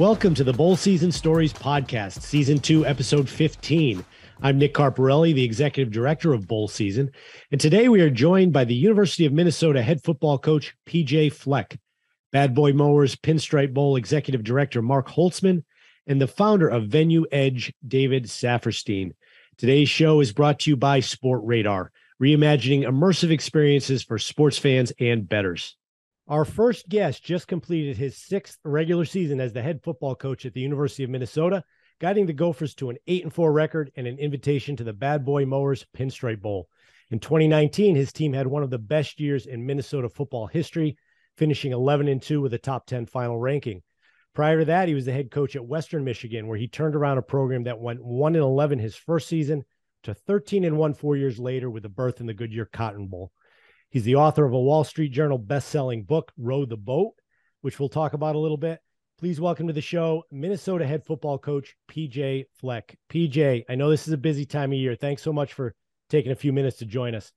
[0.00, 4.02] Welcome to the Bowl Season Stories Podcast, Season 2, Episode 15.
[4.40, 7.10] I'm Nick Carparelli, the Executive Director of Bowl Season,
[7.52, 11.78] and today we are joined by the University of Minnesota head football coach PJ Fleck,
[12.32, 15.64] Bad Boy Mowers Pinstripe Bowl Executive Director Mark Holtzman,
[16.06, 19.12] and the founder of Venue Edge, David Saphirstein.
[19.58, 21.88] Today's show is brought to you by Sportradar,
[22.22, 25.76] reimagining immersive experiences for sports fans and bettors.
[26.30, 30.54] Our first guest just completed his sixth regular season as the head football coach at
[30.54, 31.64] the University of Minnesota,
[31.98, 35.24] guiding the Gophers to an 8 and 4 record and an invitation to the Bad
[35.24, 36.68] Boy Mowers Pinstripe Bowl.
[37.10, 40.96] In 2019, his team had one of the best years in Minnesota football history,
[41.36, 43.82] finishing 11 and 2 with a top 10 final ranking.
[44.32, 47.18] Prior to that, he was the head coach at Western Michigan, where he turned around
[47.18, 49.64] a program that went 1 and 11 his first season
[50.04, 53.32] to 13 and 1 4 years later with a berth in the Goodyear Cotton Bowl.
[53.90, 57.14] He's the author of a Wall Street Journal best-selling book, Row the Boat,
[57.60, 58.78] which we'll talk about a little bit.
[59.18, 62.96] Please welcome to the show Minnesota head football coach PJ Fleck.
[63.12, 64.94] PJ, I know this is a busy time of year.
[64.94, 65.74] Thanks so much for
[66.08, 67.32] taking a few minutes to join us.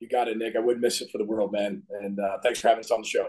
[0.00, 0.56] You got it, Nick.
[0.56, 1.84] I wouldn't miss it for the world, man.
[1.90, 3.28] And uh, thanks for having us on the show.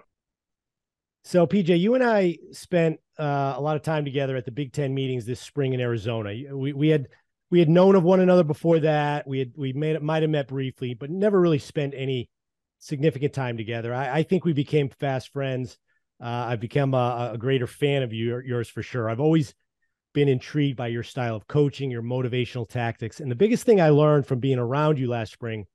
[1.23, 4.73] So, PJ, you and I spent uh, a lot of time together at the Big
[4.73, 6.33] Ten meetings this spring in Arizona.
[6.51, 7.09] We we had
[7.53, 9.27] we had known of one another before that.
[9.27, 12.27] We had we made might have met briefly, but never really spent any
[12.79, 13.93] significant time together.
[13.93, 15.77] I, I think we became fast friends.
[16.19, 19.07] Uh, I've become a, a, greater fan of you, yours for sure.
[19.07, 19.53] I've always
[20.15, 23.89] been intrigued by your style of coaching, your motivational tactics, and the biggest thing I
[23.89, 25.67] learned from being around you last spring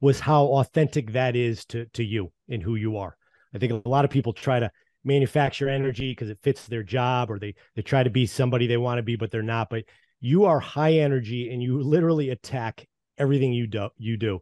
[0.00, 3.16] was how authentic that is to to you and who you are.
[3.52, 4.70] I think a lot of people try to
[5.02, 8.76] manufacture energy because it fits their job, or they they try to be somebody they
[8.76, 9.68] want to be, but they're not.
[9.68, 9.82] But
[10.20, 12.86] you are high energy and you literally attack
[13.18, 14.40] everything you do you do.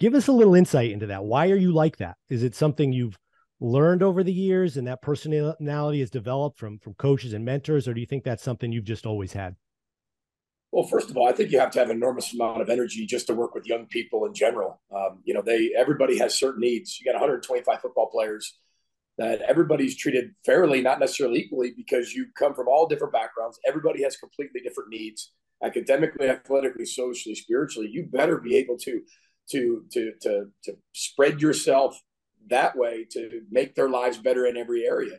[0.00, 1.24] Give us a little insight into that.
[1.24, 2.16] Why are you like that?
[2.28, 3.18] Is it something you've
[3.60, 7.94] learned over the years and that personality has developed from from coaches and mentors or
[7.94, 9.54] do you think that's something you've just always had?
[10.72, 13.06] Well first of all i think you have to have an enormous amount of energy
[13.06, 14.80] just to work with young people in general.
[14.94, 16.98] Um, you know they everybody has certain needs.
[16.98, 18.58] You got 125 football players
[19.18, 23.58] that everybody's treated fairly, not necessarily equally, because you come from all different backgrounds.
[23.66, 27.88] Everybody has completely different needs, academically, athletically, socially, spiritually.
[27.90, 29.02] You better be able to
[29.50, 32.00] to to to to spread yourself
[32.48, 35.18] that way to make their lives better in every area.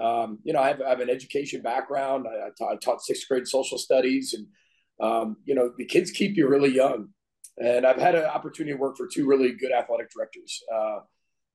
[0.00, 2.26] Um, you know, I have, I have, an education background.
[2.28, 4.46] I, I, taught, I, taught, sixth grade social studies, and
[5.00, 7.08] um, you know, the kids keep you really young.
[7.56, 10.62] And I've had an opportunity to work for two really good athletic directors.
[10.72, 10.98] Uh,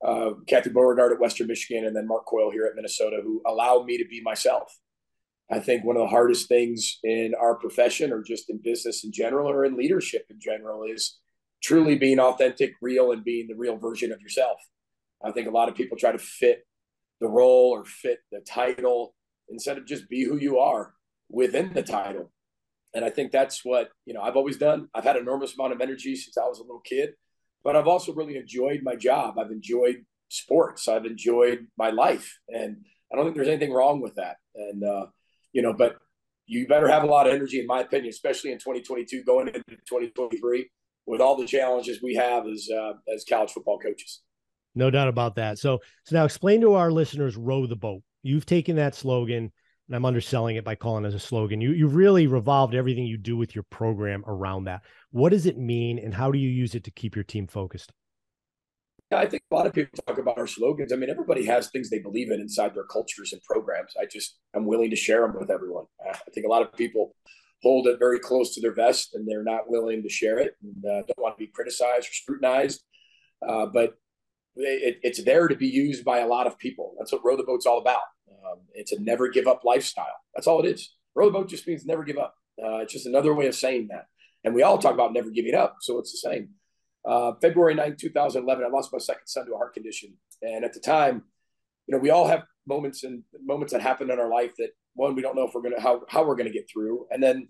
[0.05, 3.85] uh, Kathy Beauregard at Western Michigan, and then Mark Coyle here at Minnesota, who allowed
[3.85, 4.77] me to be myself.
[5.51, 9.11] I think one of the hardest things in our profession, or just in business in
[9.11, 11.19] general, or in leadership in general, is
[11.61, 14.59] truly being authentic, real, and being the real version of yourself.
[15.23, 16.65] I think a lot of people try to fit
[17.21, 19.15] the role or fit the title
[19.49, 20.93] instead of just be who you are
[21.29, 22.31] within the title.
[22.93, 24.89] And I think that's what, you know, I've always done.
[24.93, 27.13] I've had enormous amount of energy since I was a little kid
[27.63, 29.37] but I've also really enjoyed my job.
[29.37, 30.87] I've enjoyed sports.
[30.87, 32.77] I've enjoyed my life, and
[33.11, 34.37] I don't think there's anything wrong with that.
[34.55, 35.05] And uh,
[35.51, 35.97] you know, but
[36.45, 39.61] you better have a lot of energy, in my opinion, especially in 2022, going into
[39.87, 40.69] 2023,
[41.05, 44.21] with all the challenges we have as uh, as college football coaches.
[44.75, 45.59] No doubt about that.
[45.59, 48.01] So, so now explain to our listeners, row the boat.
[48.23, 49.51] You've taken that slogan
[49.93, 51.61] and I'm underselling it by calling it a slogan.
[51.61, 54.81] You you really revolved everything you do with your program around that.
[55.11, 57.91] What does it mean, and how do you use it to keep your team focused?
[59.11, 60.91] Yeah, I think a lot of people talk about our slogans.
[60.91, 63.93] I mean, everybody has things they believe in inside their cultures and programs.
[64.01, 65.85] I just I'm willing to share them with everyone.
[66.03, 67.15] I think a lot of people
[67.61, 70.83] hold it very close to their vest, and they're not willing to share it, and
[70.85, 72.83] uh, don't want to be criticized or scrutinized.
[73.47, 73.93] Uh, but
[74.55, 76.93] it, it's there to be used by a lot of people.
[76.97, 78.01] That's what Row the Boat's all about.
[78.29, 80.15] Um, it's a never give up lifestyle.
[80.33, 80.95] That's all it is.
[81.15, 82.35] Row the boat just means never give up.
[82.61, 84.07] Uh, it's just another way of saying that.
[84.43, 85.77] And we all talk about never giving up.
[85.81, 86.49] So it's the same.
[87.05, 90.13] Uh, February 9, 2011, I lost my second son to a heart condition.
[90.41, 91.23] And at the time,
[91.87, 95.15] you know, we all have moments and moments that happen in our life that one,
[95.15, 97.07] we don't know if we're going to, how, how we're going to get through.
[97.11, 97.49] And then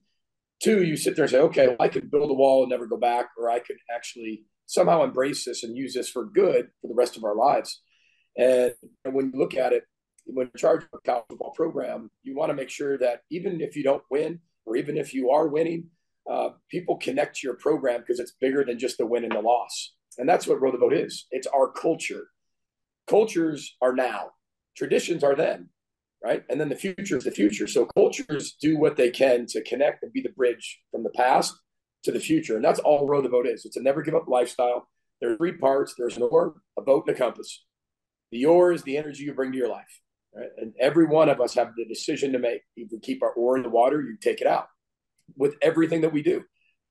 [0.61, 2.88] two, you sit there and say, okay, well, I could build a wall and never
[2.88, 6.88] go back, or I could actually somehow embrace this and use this for good for
[6.88, 7.81] the rest of our lives.
[8.38, 8.74] And,
[9.06, 9.83] and when you look at it,
[10.25, 13.62] when you're charged with a college football program, you want to make sure that even
[13.62, 15.88] if you don't win, or even if you are winning,
[16.30, 19.42] uh, people connect to your program because it's bigger than just the win and the
[19.42, 19.94] loss.
[20.18, 21.27] And that's what Row the Boat is.
[21.31, 22.27] It's our culture.
[23.07, 24.31] Cultures are now,
[24.77, 25.69] traditions are then,
[26.24, 26.44] right?
[26.50, 27.68] And then the future is the future.
[27.68, 31.54] So cultures do what they can to connect and be the bridge from the past
[32.03, 32.55] to the future.
[32.55, 33.65] And that's all Row the Boat is.
[33.65, 34.88] It's a never give up lifestyle.
[35.21, 37.63] There are three parts there's an oar, a boat, and a compass.
[38.31, 40.01] The oar is the energy you bring to your life
[40.35, 40.50] Right?
[40.57, 42.61] And every one of us have the decision to make.
[42.75, 44.67] If we keep our oar in the water, you take it out.
[45.38, 46.44] With everything that we do,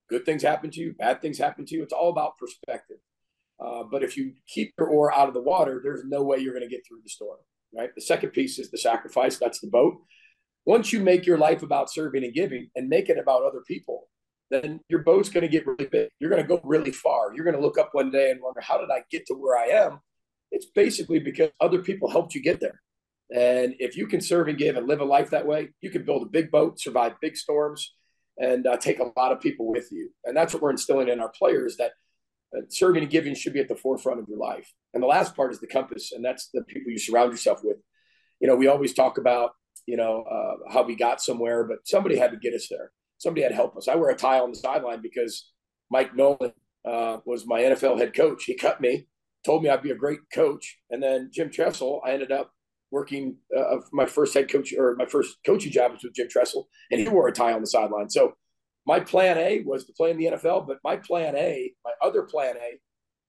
[0.08, 1.82] good things happen to you, bad things happen to you.
[1.82, 2.98] It's all about perspective.
[3.60, 6.54] Uh, but if you keep your oar out of the water, there's no way you're
[6.54, 7.38] going to get through the storm.
[7.74, 7.90] Right.
[7.94, 9.38] The second piece is the sacrifice.
[9.38, 9.96] That's the boat.
[10.64, 14.08] Once you make your life about serving and giving and make it about other people,
[14.52, 16.10] then your boat's going to get really big.
[16.20, 17.34] You're going to go really far.
[17.34, 19.56] You're going to look up one day and wonder, how did I get to where
[19.56, 20.00] I am?
[20.50, 22.80] It's basically because other people helped you get there.
[23.34, 26.04] And if you can serve and give and live a life that way, you can
[26.04, 27.94] build a big boat, survive big storms,
[28.36, 30.10] and uh, take a lot of people with you.
[30.24, 31.92] And that's what we're instilling in our players that
[32.54, 34.70] uh, serving and giving should be at the forefront of your life.
[34.92, 37.78] And the last part is the compass, and that's the people you surround yourself with.
[38.40, 39.52] You know, we always talk about,
[39.86, 42.90] you know, uh, how we got somewhere, but somebody had to get us there.
[43.22, 43.86] Somebody had to help us.
[43.86, 45.52] I wear a tie on the sideline because
[45.92, 46.52] Mike Nolan
[46.84, 48.42] uh, was my NFL head coach.
[48.44, 49.06] He cut me,
[49.44, 50.78] told me I'd be a great coach.
[50.90, 52.50] And then Jim Tressel, I ended up
[52.90, 56.68] working uh, my first head coach or my first coaching job was with Jim Tressel,
[56.90, 58.10] and he wore a tie on the sideline.
[58.10, 58.32] So
[58.86, 62.22] my plan A was to play in the NFL, but my plan A, my other
[62.22, 62.80] plan A,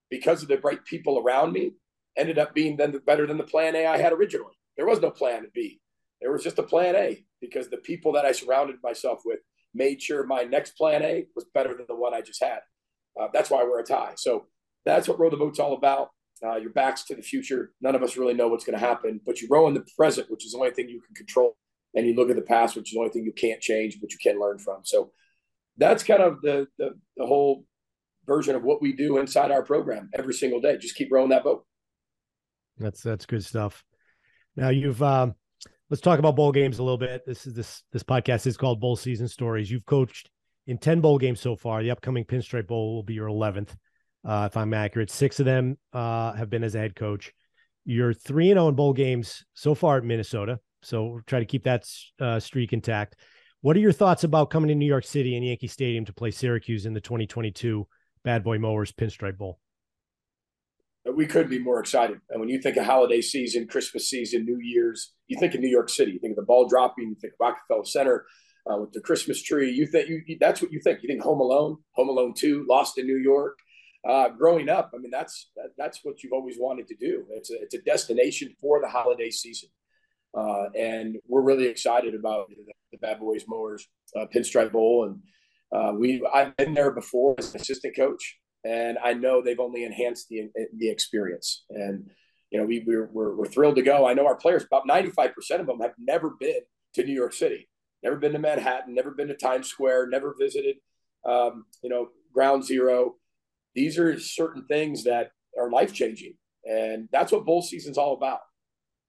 [0.10, 1.74] because of the right people around me,
[2.18, 4.58] ended up being then better than the plan A I had originally.
[4.76, 5.80] There was no plan B.
[6.20, 9.40] There was just a plan A because the people that I surrounded myself with
[9.74, 12.60] made sure my next plan A was better than the one I just had.
[13.20, 14.14] Uh, that's why we're a tie.
[14.16, 14.48] So
[14.86, 16.10] that's what Row the Boat's all about.
[16.46, 17.72] Uh, your back's to the future.
[17.82, 20.30] None of us really know what's going to happen, but you row in the present,
[20.30, 21.56] which is the only thing you can control.
[21.96, 24.12] And you look at the past, which is the only thing you can't change, but
[24.12, 24.80] you can learn from.
[24.84, 25.12] So
[25.78, 27.66] that's kind of the, the, the whole
[28.26, 30.78] version of what we do inside our program every single day.
[30.78, 31.66] Just keep rowing that boat.
[32.78, 33.84] That's that's good stuff.
[34.56, 35.36] Now you've um,
[35.94, 37.24] let's talk about bowl games a little bit.
[37.24, 39.70] This is this this podcast is called Bowl Season Stories.
[39.70, 40.28] You've coached
[40.66, 41.84] in 10 bowl games so far.
[41.84, 43.76] The upcoming Pinstripe Bowl will be your 11th
[44.26, 45.12] uh, if I'm accurate.
[45.12, 47.32] Six of them uh, have been as a head coach.
[47.86, 51.46] You're three and zero oh in bowl games so far at Minnesota, so try to
[51.46, 51.86] keep that
[52.20, 53.18] uh, streak intact.
[53.62, 56.32] What are your thoughts about coming to New York City and Yankee Stadium to play
[56.32, 57.88] Syracuse in the 2022
[58.24, 59.60] Bad Boy Mowers Pinstripe Bowl?
[61.12, 62.20] We couldn't be more excited.
[62.30, 65.70] And when you think of holiday season, Christmas season, New Year's, you think of New
[65.70, 66.12] York City.
[66.12, 67.10] You think of the ball dropping.
[67.10, 68.26] You think of Rockefeller Center
[68.72, 69.70] uh, with the Christmas tree.
[69.72, 71.00] You think you, that's what you think.
[71.04, 73.58] You think Home Alone, Home Alone Two, Lost in New York
[74.08, 77.26] uh, growing up, I mean, that's that, that's what you've always wanted to do.
[77.32, 79.70] It's a, it's a destination for the holiday season,
[80.38, 82.56] uh, and we're really excited about the,
[82.92, 83.88] the Bad Boys Mowers
[84.20, 85.06] uh, Pinstripe Bowl.
[85.06, 85.22] And
[85.74, 89.84] uh, we I've been there before as an assistant coach, and I know they've only
[89.84, 91.66] enhanced the the experience.
[91.70, 92.10] And
[92.52, 94.08] you know, we we're, we're, we're thrilled to go.
[94.08, 96.62] I know our players, about ninety five percent of them, have never been
[96.96, 97.68] to New York City,
[98.04, 100.76] never been to Manhattan, never been to Times Square, never visited,
[101.26, 103.16] um, you know, Ground Zero
[103.76, 106.36] these are certain things that are life changing.
[106.66, 108.40] And that's what bowl season's all about.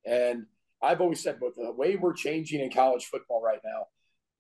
[0.04, 0.46] And
[0.82, 3.86] I've always said, but the way we're changing in college football right now,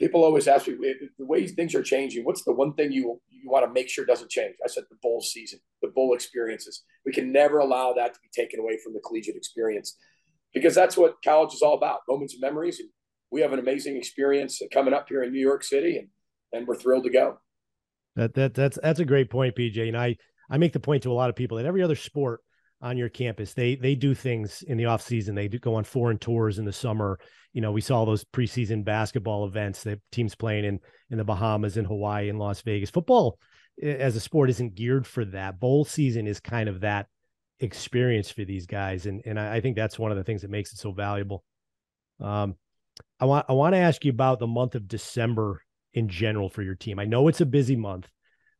[0.00, 0.76] people always ask me
[1.18, 2.24] the way things are changing.
[2.24, 4.54] What's the one thing you you want to make sure doesn't change?
[4.64, 6.82] I said the bowl season, the bowl experiences.
[7.04, 9.98] We can never allow that to be taken away from the collegiate experience
[10.54, 12.80] because that's what college is all about: moments and memories.
[12.80, 12.88] And
[13.30, 16.08] we have an amazing experience coming up here in New York City, and
[16.52, 17.38] and we're thrilled to go.
[18.16, 19.88] That that that's that's a great point, PJ.
[19.88, 20.16] And I
[20.48, 22.40] I make the point to a lot of people that every other sport
[22.84, 25.34] on your campus, they they do things in the off season.
[25.34, 27.18] They do go on foreign tours in the summer.
[27.52, 31.76] You know, we saw those preseason basketball events that teams playing in in the Bahamas,
[31.76, 32.90] in Hawaii, in Las Vegas.
[32.90, 33.38] Football
[33.82, 35.58] as a sport isn't geared for that.
[35.58, 37.06] Bowl season is kind of that
[37.60, 40.50] experience for these guys, and and I, I think that's one of the things that
[40.50, 41.42] makes it so valuable.
[42.20, 42.54] Um,
[43.18, 45.60] I want I want to ask you about the month of December
[45.94, 46.98] in general for your team?
[46.98, 48.08] I know it's a busy month,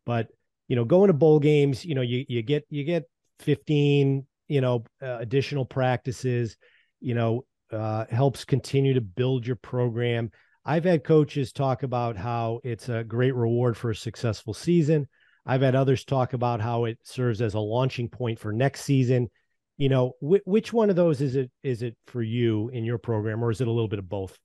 [0.07, 0.29] but
[0.69, 3.05] you know, going to bowl games, you know, you you get you get
[3.41, 6.57] 15, you know, uh, additional practices,
[7.01, 10.31] you know, uh, helps continue to build your program.
[10.65, 15.09] I've had coaches talk about how it's a great reward for a successful season.
[15.47, 19.31] I've had others talk about how it serves as a launching point for next season.
[19.77, 22.97] You know, wh- which one of those is it is it for you in your
[22.97, 24.39] program, or is it a little bit of both?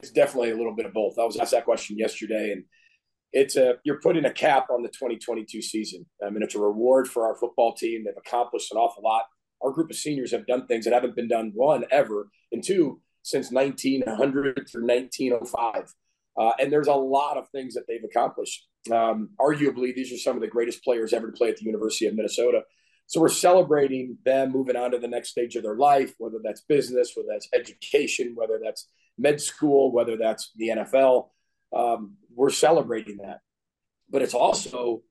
[0.00, 1.18] It's definitely a little bit of both.
[1.18, 2.64] I was asked that question yesterday, and
[3.32, 6.06] it's a you're putting a cap on the 2022 season.
[6.24, 8.04] I mean, it's a reward for our football team.
[8.04, 9.24] They've accomplished an awful lot.
[9.62, 13.00] Our group of seniors have done things that haven't been done one ever, and two
[13.22, 15.94] since 1900 through 1905.
[16.38, 18.66] Uh, and there's a lot of things that they've accomplished.
[18.90, 22.06] Um, arguably, these are some of the greatest players ever to play at the University
[22.06, 22.62] of Minnesota.
[23.06, 26.62] So we're celebrating them moving on to the next stage of their life, whether that's
[26.62, 31.28] business, whether that's education, whether that's med school, whether that's the NFL.
[31.76, 33.40] Um, we're celebrating that.
[34.08, 35.02] But it's also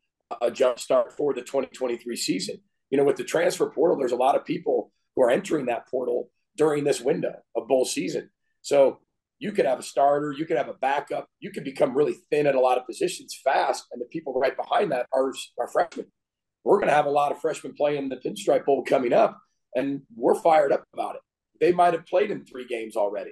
[0.41, 2.59] a jumpstart for the 2023 season.
[2.89, 5.87] You know, with the transfer portal, there's a lot of people who are entering that
[5.87, 8.29] portal during this window of bowl season.
[8.61, 8.99] So
[9.39, 12.45] you could have a starter, you could have a backup, you could become really thin
[12.45, 16.07] at a lot of positions fast, and the people right behind that are, are freshmen.
[16.65, 19.39] We're going to have a lot of freshmen playing the Pinstripe Bowl coming up,
[19.75, 21.21] and we're fired up about it.
[21.61, 23.31] They might have played in three games already,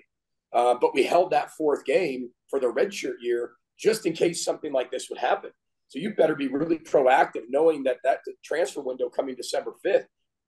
[0.53, 4.71] uh, but we held that fourth game for the redshirt year just in case something
[4.71, 5.51] like this would happen.
[5.89, 10.05] So you better be really proactive, knowing that that transfer window coming December 5th,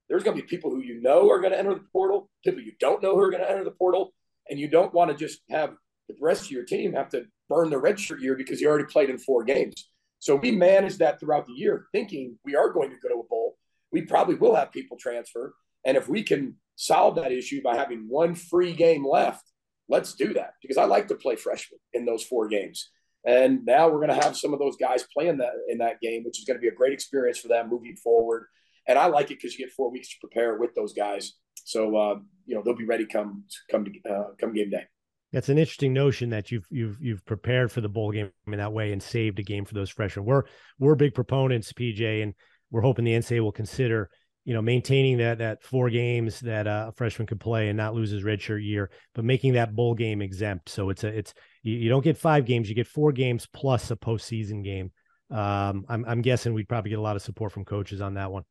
[0.10, 2.62] there's going to be people who you know are going to enter the portal, people
[2.62, 4.14] you don't know who are going to enter the portal,
[4.50, 5.76] and you don't want to just have
[6.10, 9.10] the rest of your team have to burn the redshirt year because you already played
[9.10, 9.90] in four games.
[10.18, 13.28] So we manage that throughout the year, thinking we are going to go to a
[13.28, 13.58] bowl.
[13.92, 15.54] We probably will have people transfer,
[15.86, 19.44] and if we can solve that issue by having one free game left,
[19.88, 22.90] let's do that because I like to play freshmen in those four games.
[23.26, 26.24] And now we're going to have some of those guys playing that in that game,
[26.24, 28.46] which is going to be a great experience for them moving forward.
[28.88, 31.34] And I like it because you get four weeks to prepare with those guys.
[31.66, 34.86] So uh, you know they'll be ready come come to, uh, come game day.
[35.32, 38.74] That's an interesting notion that you've you've you've prepared for the bowl game in that
[38.74, 40.26] way and saved a game for those freshmen.
[40.26, 40.44] We're
[40.80, 42.34] we're big proponents, PJ, and
[42.72, 44.10] we're hoping the NCAA will consider
[44.46, 47.94] you know maintaining that that four games that uh, a freshman could play and not
[47.94, 50.70] lose his redshirt year, but making that bowl game exempt.
[50.70, 53.92] So it's a it's you, you don't get five games, you get four games plus
[53.92, 54.92] a postseason game.
[55.32, 58.32] Um, I'm I'm guessing we'd probably get a lot of support from coaches on that
[58.32, 58.44] one.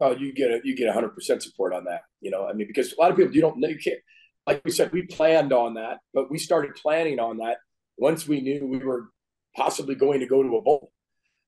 [0.00, 2.02] Oh, you get a, you get 100 percent support on that.
[2.20, 4.00] You know, I mean, because a lot of people you don't know you can't.
[4.46, 7.58] Like we said, we planned on that, but we started planning on that
[7.96, 9.08] once we knew we were
[9.56, 10.90] possibly going to go to a bowl.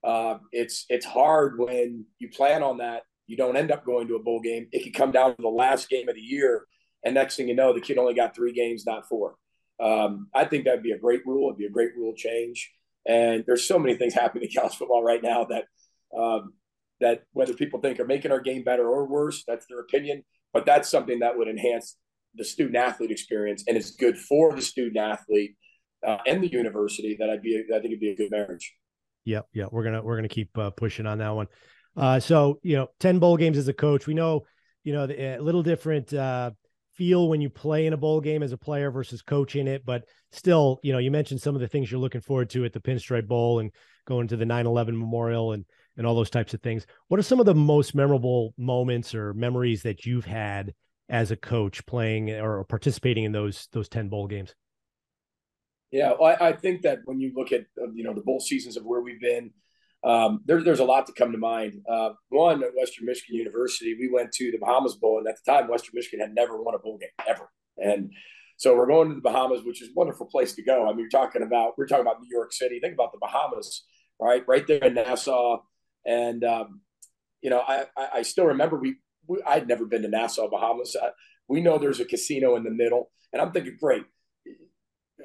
[0.05, 4.17] Uh, it's it's hard when you plan on that you don't end up going to
[4.17, 4.69] a bowl game.
[4.73, 6.67] It could come down to the last game of the year,
[7.05, 9.35] and next thing you know, the kid only got three games, not four.
[9.79, 11.49] Um, I think that'd be a great rule.
[11.49, 12.73] It'd be a great rule change.
[13.07, 15.65] And there's so many things happening in college football right now that
[16.17, 16.55] um,
[17.01, 20.25] that whether people think are making our game better or worse, that's their opinion.
[20.53, 21.97] But that's something that would enhance
[22.35, 25.57] the student athlete experience, and it's good for the student athlete
[26.07, 27.17] uh, and the university.
[27.19, 28.75] That I'd be, I think it'd be a good marriage.
[29.25, 31.49] Yep, yeah, we're gonna we're gonna keep uh, pushing on that one.
[31.97, 34.47] Uh, so you know, ten bowl games as a coach, we know
[34.85, 36.53] you know a little different uh,
[36.97, 40.05] feel when you play in a bowl game as a player versus coaching it, but
[40.33, 42.81] still, you know, you mentioned some of the things you're looking forward to at the
[42.81, 43.71] Pinstripe Bowl and
[44.07, 45.65] going to the 9/11 Memorial and
[45.97, 46.87] and all those types of things.
[47.09, 50.75] What are some of the most memorable moments or memories that you've had
[51.09, 54.55] as a coach playing or participating in those those 10 bowl games?
[55.91, 58.41] Yeah, well, I, I think that when you look at uh, you know the bowl
[58.41, 59.51] seasons of where we've been,
[60.07, 61.83] um, there, there's a lot to come to mind.
[61.91, 65.53] Uh, one at Western Michigan University, we went to the Bahamas Bowl, and at the
[65.53, 67.51] time, Western Michigan had never won a bowl game ever.
[67.77, 68.13] And
[68.57, 70.85] so we're going to the Bahamas, which is a wonderful place to go.
[70.85, 72.79] I mean, you're talking about we're talking about New York City.
[72.79, 73.85] Think about the Bahamas,
[74.21, 74.45] right?
[74.47, 75.59] Right there in Nassau,
[76.07, 76.83] and um,
[77.43, 78.97] you know, I, I, I still remember we,
[79.27, 80.97] we, I'd never been to Nassau, Bahamas.
[81.01, 81.09] I,
[81.49, 84.05] we know there's a casino in the middle, and I'm thinking, great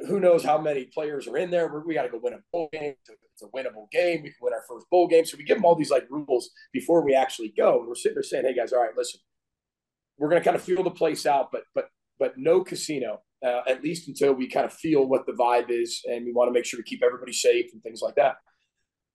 [0.07, 1.67] who knows how many players are in there.
[1.86, 2.93] We got to go win a bowl game.
[3.07, 4.21] It's a winnable game.
[4.24, 5.25] We can win our first bowl game.
[5.25, 7.79] So we give them all these like rules before we actually go.
[7.79, 9.19] And we're sitting there saying, "Hey guys, all right, listen,
[10.17, 13.62] we're going to kind of feel the place out, but but but no casino uh,
[13.67, 16.53] at least until we kind of feel what the vibe is, and we want to
[16.53, 18.36] make sure to keep everybody safe and things like that."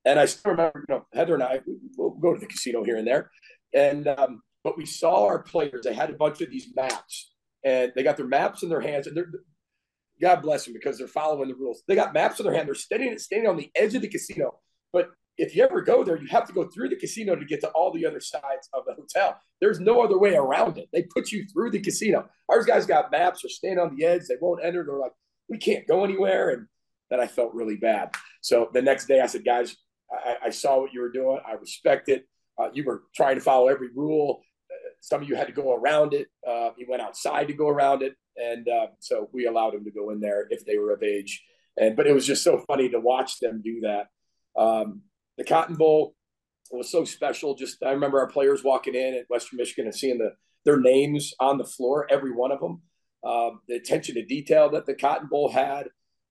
[0.04, 1.60] And I still remember, you know, Heather and I
[1.96, 3.30] will go to the casino here and there,
[3.72, 5.84] and um, but we saw our players.
[5.84, 7.32] They had a bunch of these maps,
[7.64, 9.30] and they got their maps in their hands, and they're
[10.20, 11.82] God bless them because they're following the rules.
[11.86, 12.68] They got maps in their hand.
[12.68, 14.58] They're standing standing on the edge of the casino.
[14.92, 17.60] But if you ever go there, you have to go through the casino to get
[17.60, 19.38] to all the other sides of the hotel.
[19.60, 20.88] There's no other way around it.
[20.92, 22.28] They put you through the casino.
[22.48, 23.42] Our guys got maps.
[23.42, 24.22] They're standing on the edge.
[24.28, 24.84] They won't enter.
[24.84, 25.12] They're like,
[25.48, 26.50] we can't go anywhere.
[26.50, 26.66] And
[27.10, 28.10] then I felt really bad.
[28.40, 29.76] So the next day I said, guys,
[30.10, 31.38] I, I saw what you were doing.
[31.46, 32.26] I respect it.
[32.58, 34.42] Uh, you were trying to follow every rule.
[34.96, 36.28] Uh, some of you had to go around it.
[36.46, 39.90] Uh, you went outside to go around it and uh, so we allowed him to
[39.90, 41.42] go in there if they were of age.
[41.76, 44.08] And but it was just so funny to watch them do that.
[44.60, 45.02] Um,
[45.36, 46.14] the Cotton Bowl
[46.70, 47.54] was so special.
[47.54, 50.32] Just I remember our players walking in at Western Michigan and seeing the
[50.64, 52.82] their names on the floor, every one of them.
[53.24, 55.88] Um, the attention to detail that the Cotton Bowl had,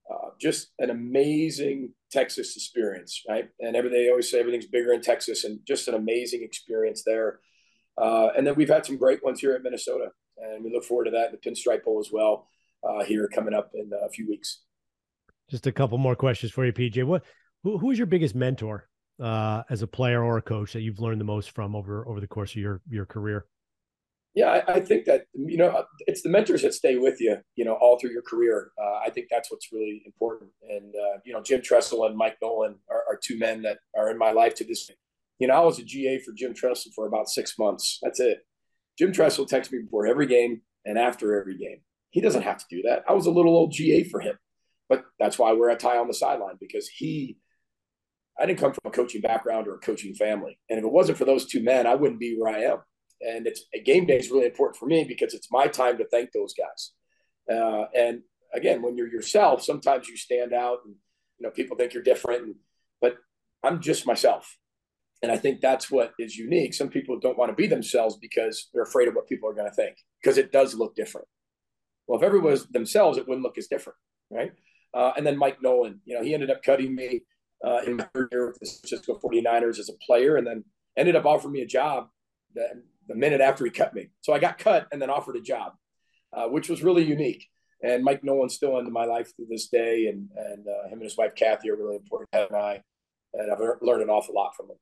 [0.09, 3.49] uh, just an amazing Texas experience, right?
[3.59, 7.39] And every they always say everything's bigger in Texas, and just an amazing experience there.
[7.97, 11.05] Uh, and then we've had some great ones here at Minnesota and we look forward
[11.05, 12.47] to that in the Pinstripe Bowl as well
[12.87, 14.61] uh, here coming up in a few weeks.
[15.49, 17.03] Just a couple more questions for you, PJ.
[17.03, 17.23] What
[17.63, 18.87] who, who is your biggest mentor
[19.21, 22.19] uh, as a player or a coach that you've learned the most from over over
[22.19, 23.45] the course of your your career?
[24.33, 27.63] Yeah, I, I think that you know it's the mentors that stay with you, you
[27.63, 28.71] know, all through your career.
[28.81, 30.49] Uh, I think that's what's really important.
[30.67, 34.09] And uh, you know, Jim Tressel and Mike Nolan are, are, two men that are
[34.09, 34.89] in my life to this.
[35.39, 37.99] You know, I was a GA for Jim Tressel for about six months.
[38.01, 38.39] That's it.
[38.97, 41.81] Jim Tressel texts me before every game, and after every game.
[42.11, 43.03] He doesn't have to do that.
[43.09, 44.37] I was a little old GA for him,
[44.87, 47.37] but that's why we're a tie on the sideline because he.
[48.39, 51.17] I didn't come from a coaching background or a coaching family, and if it wasn't
[51.17, 52.79] for those two men, I wouldn't be where I am.
[53.21, 56.07] And it's a game day is really important for me because it's my time to
[56.07, 56.91] thank those guys.
[57.49, 58.21] Uh, and
[58.53, 60.95] again, when you're yourself, sometimes you stand out, and
[61.37, 62.43] you know people think you're different.
[62.43, 62.55] And,
[63.01, 63.15] but
[63.63, 64.57] I'm just myself,
[65.21, 66.73] and I think that's what is unique.
[66.73, 69.69] Some people don't want to be themselves because they're afraid of what people are going
[69.69, 71.27] to think because it does look different.
[72.07, 73.97] Well, if everyone was themselves, it wouldn't look as different,
[74.29, 74.51] right?
[74.93, 77.21] Uh, and then Mike Nolan, you know, he ended up cutting me
[77.65, 80.63] uh, in my year with the San Francisco 49ers as a player and then
[80.97, 82.07] ended up offering me a job
[82.53, 84.09] the, the minute after he cut me.
[84.21, 85.73] So I got cut and then offered a job,
[86.33, 87.47] uh, which was really unique.
[87.83, 90.07] And Mike Nolan's still into my life to this day.
[90.07, 92.81] And, and uh, him and his wife, Kathy, are really important to I.
[93.33, 94.77] And I've learned an awful lot from them.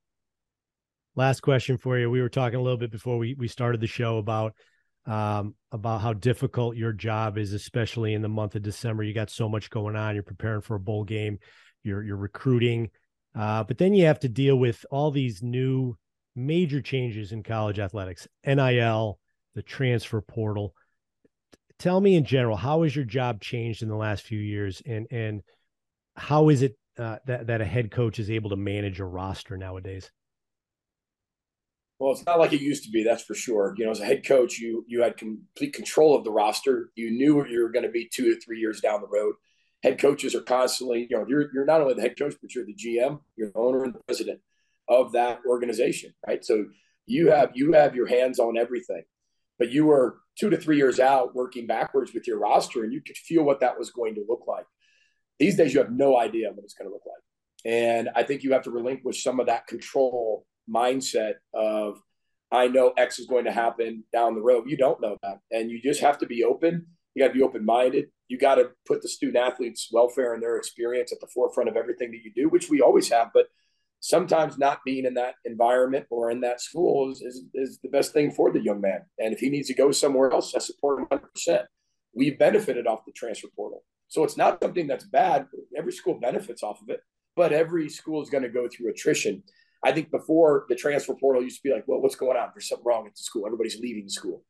[1.15, 2.09] Last question for you.
[2.09, 4.55] We were talking a little bit before we, we started the show about
[5.05, 9.03] um, about how difficult your job is, especially in the month of December.
[9.03, 10.15] You got so much going on.
[10.15, 11.39] You're preparing for a bowl game.
[11.83, 12.89] You're you're recruiting,
[13.35, 15.97] uh, but then you have to deal with all these new
[16.35, 19.19] major changes in college athletics, NIL,
[19.55, 20.73] the transfer portal.
[21.77, 25.05] Tell me in general, how has your job changed in the last few years, and
[25.11, 25.41] and
[26.15, 29.57] how is it uh, that that a head coach is able to manage a roster
[29.57, 30.09] nowadays?
[31.99, 33.73] Well, it's not like it used to be, that's for sure.
[33.77, 36.89] You know, as a head coach, you you had complete control of the roster.
[36.95, 39.35] You knew where you were going to be two to three years down the road.
[39.83, 42.65] Head coaches are constantly, you know, you're you're not only the head coach, but you're
[42.65, 44.41] the GM, you're the owner and the president
[44.89, 46.43] of that organization, right?
[46.43, 46.65] So
[47.05, 49.03] you have you have your hands on everything.
[49.59, 53.01] But you were two to three years out working backwards with your roster, and you
[53.01, 54.65] could feel what that was going to look like.
[55.39, 57.21] These days, you have no idea what it's going to look like.
[57.65, 61.99] And I think you have to relinquish some of that control mindset of
[62.51, 64.65] I know X is going to happen down the road.
[64.67, 65.39] You don't know that.
[65.51, 66.85] And you just have to be open.
[67.15, 68.09] You got to be open minded.
[68.27, 71.75] You got to put the student athletes' welfare and their experience at the forefront of
[71.75, 73.29] everything that you do, which we always have.
[73.33, 73.47] But
[73.99, 78.13] sometimes not being in that environment or in that school is, is, is the best
[78.13, 79.01] thing for the young man.
[79.17, 81.63] And if he needs to go somewhere else, I support him 100%.
[82.13, 83.83] We've benefited off the transfer portal.
[84.09, 85.47] So it's not something that's bad.
[85.75, 86.99] Every school benefits off of it,
[87.35, 89.41] but every school is going to go through attrition.
[89.83, 92.49] I think before the transfer portal used to be like, well, what's going on?
[92.53, 93.45] There's something wrong at the school.
[93.45, 94.43] Everybody's leaving school.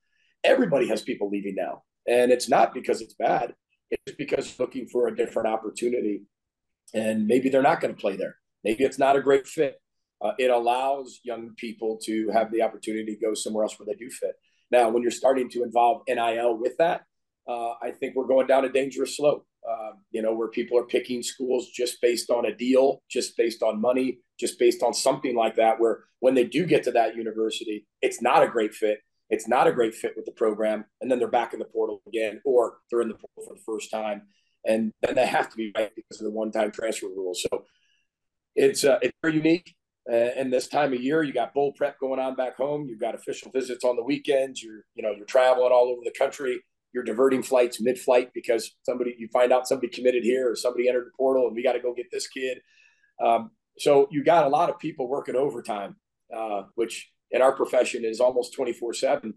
[0.43, 1.84] Everybody has people leaving now.
[2.08, 3.54] And it's not because it's bad.
[3.89, 6.24] It's because looking for a different opportunity.
[6.93, 8.36] And maybe they're not going to play there.
[8.63, 9.82] Maybe it's not a great fit.
[10.22, 13.96] Uh, it allows young people to have the opportunity to go somewhere else where they
[13.96, 14.36] do fit.
[14.72, 17.04] Now, when you're starting to involve NIL with that,
[17.48, 19.46] uh, I think we're going down a dangerous slope.
[19.69, 23.63] Uh, you know, where people are picking schools just based on a deal, just based
[23.63, 27.15] on money, just based on something like that, where when they do get to that
[27.15, 28.99] university, it's not a great fit.
[29.30, 30.84] It's not a great fit with the program.
[30.99, 33.62] And then they're back in the portal again, or they're in the portal for the
[33.65, 34.23] first time.
[34.65, 37.34] And then they have to be right because of the one time transfer rule.
[37.34, 37.63] So
[38.56, 39.73] it's, uh, it's very unique.
[40.12, 42.86] Uh, and this time of year, you got bowl prep going on back home.
[42.88, 44.62] You've got official visits on the weekends.
[44.62, 46.62] You're, you know, you're traveling all over the country
[46.93, 51.08] you're diverting flights mid-flight because somebody you find out somebody committed here or somebody entered
[51.08, 52.60] the portal and we got to go get this kid.
[53.23, 55.95] Um, so you got a lot of people working overtime,
[56.36, 59.34] uh, which in our profession is almost 24 seven.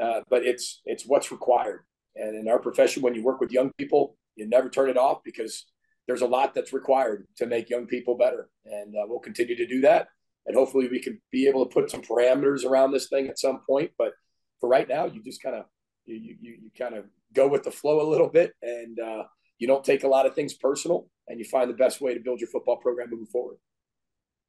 [0.00, 1.84] Uh, but it's it's what's required.
[2.16, 5.18] And in our profession, when you work with young people, you never turn it off
[5.24, 5.66] because
[6.06, 8.48] there's a lot that's required to make young people better.
[8.64, 10.08] And uh, we'll continue to do that.
[10.46, 13.60] And hopefully we can be able to put some parameters around this thing at some
[13.68, 13.92] point.
[13.98, 14.12] But
[14.60, 15.66] for right now, you just kind of
[16.06, 19.22] you you, you kind of go with the flow a little bit and uh,
[19.58, 22.20] you don't take a lot of things personal and you find the best way to
[22.20, 23.56] build your football program moving forward.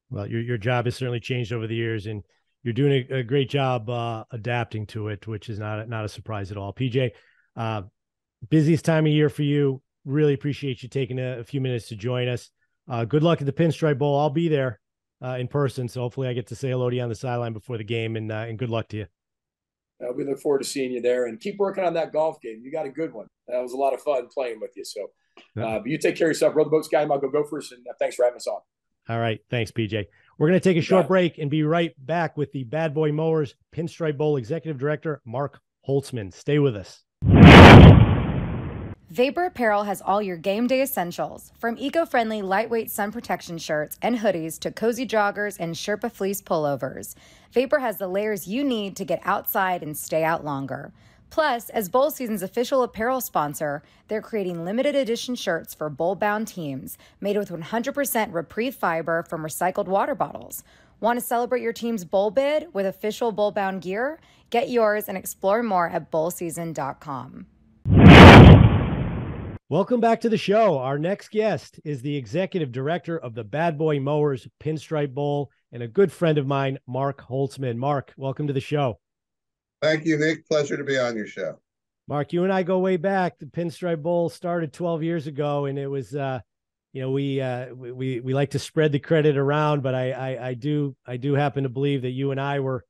[0.10, 2.24] Well your, your job has certainly changed over the years and
[2.64, 6.10] you're doing a, a great job uh, adapting to it which is not not a
[6.10, 6.74] surprise at all.
[6.74, 7.12] Pj
[7.56, 7.84] uh,
[8.50, 9.82] busiest time of year for you.
[10.04, 12.50] Really appreciate you taking a, a few minutes to join us.
[12.90, 14.20] Uh, good luck at the pinstripe bowl.
[14.20, 14.80] I'll be there
[15.24, 17.54] uh, in person so hopefully i get to say hello to you on the sideline
[17.54, 19.06] before the game and, uh, and good luck to you
[20.04, 22.62] uh, we look forward to seeing you there and keep working on that golf game.
[22.64, 23.28] You got a good one.
[23.48, 24.86] That was a lot of fun playing with you.
[24.86, 25.08] So,
[25.62, 26.56] uh, but you take care of yourself.
[26.56, 27.02] Row the boats, guy.
[27.02, 27.72] I'll go go first.
[27.72, 28.60] And uh, thanks for having us on.
[29.10, 29.40] All right.
[29.50, 30.06] Thanks, PJ.
[30.38, 33.12] We're going to take a short break and be right back with the Bad Boy
[33.12, 36.34] Mowers Pinstripe Bowl Executive Director, Mark Holtzman.
[36.34, 37.04] Stay with us.
[39.12, 43.98] Vapor Apparel has all your game day essentials, from eco friendly lightweight sun protection shirts
[44.02, 47.14] and hoodies to cozy joggers and Sherpa fleece pullovers.
[47.52, 50.94] Vapor has the layers you need to get outside and stay out longer.
[51.30, 56.48] Plus, as bowl season's official apparel sponsor, they're creating limited edition shirts for bowl bound
[56.48, 60.64] teams made with 100% REPREVE fiber from recycled water bottles.
[61.02, 64.22] Want to celebrate your team's bowl bid with official bowl bound gear?
[64.50, 67.48] Get yours and explore more at bowlseason.com.
[69.72, 70.80] Welcome back to the show.
[70.80, 75.82] Our next guest is the executive director of the Bad Boy Mowers Pinstripe Bowl and
[75.82, 77.78] a good friend of mine, Mark Holtzman.
[77.78, 79.00] Mark, welcome to the show.
[79.82, 80.46] Thank you, Nick.
[80.46, 81.58] Pleasure to be on your show.
[82.10, 83.40] Mark, you and I go way back.
[83.40, 86.42] The Pinstripe Bowl started 12 years ago, and it was uh,
[86.92, 90.48] you know we uh we we like to spread the credit around but I, I
[90.50, 92.84] i do i do happen to believe that you and i were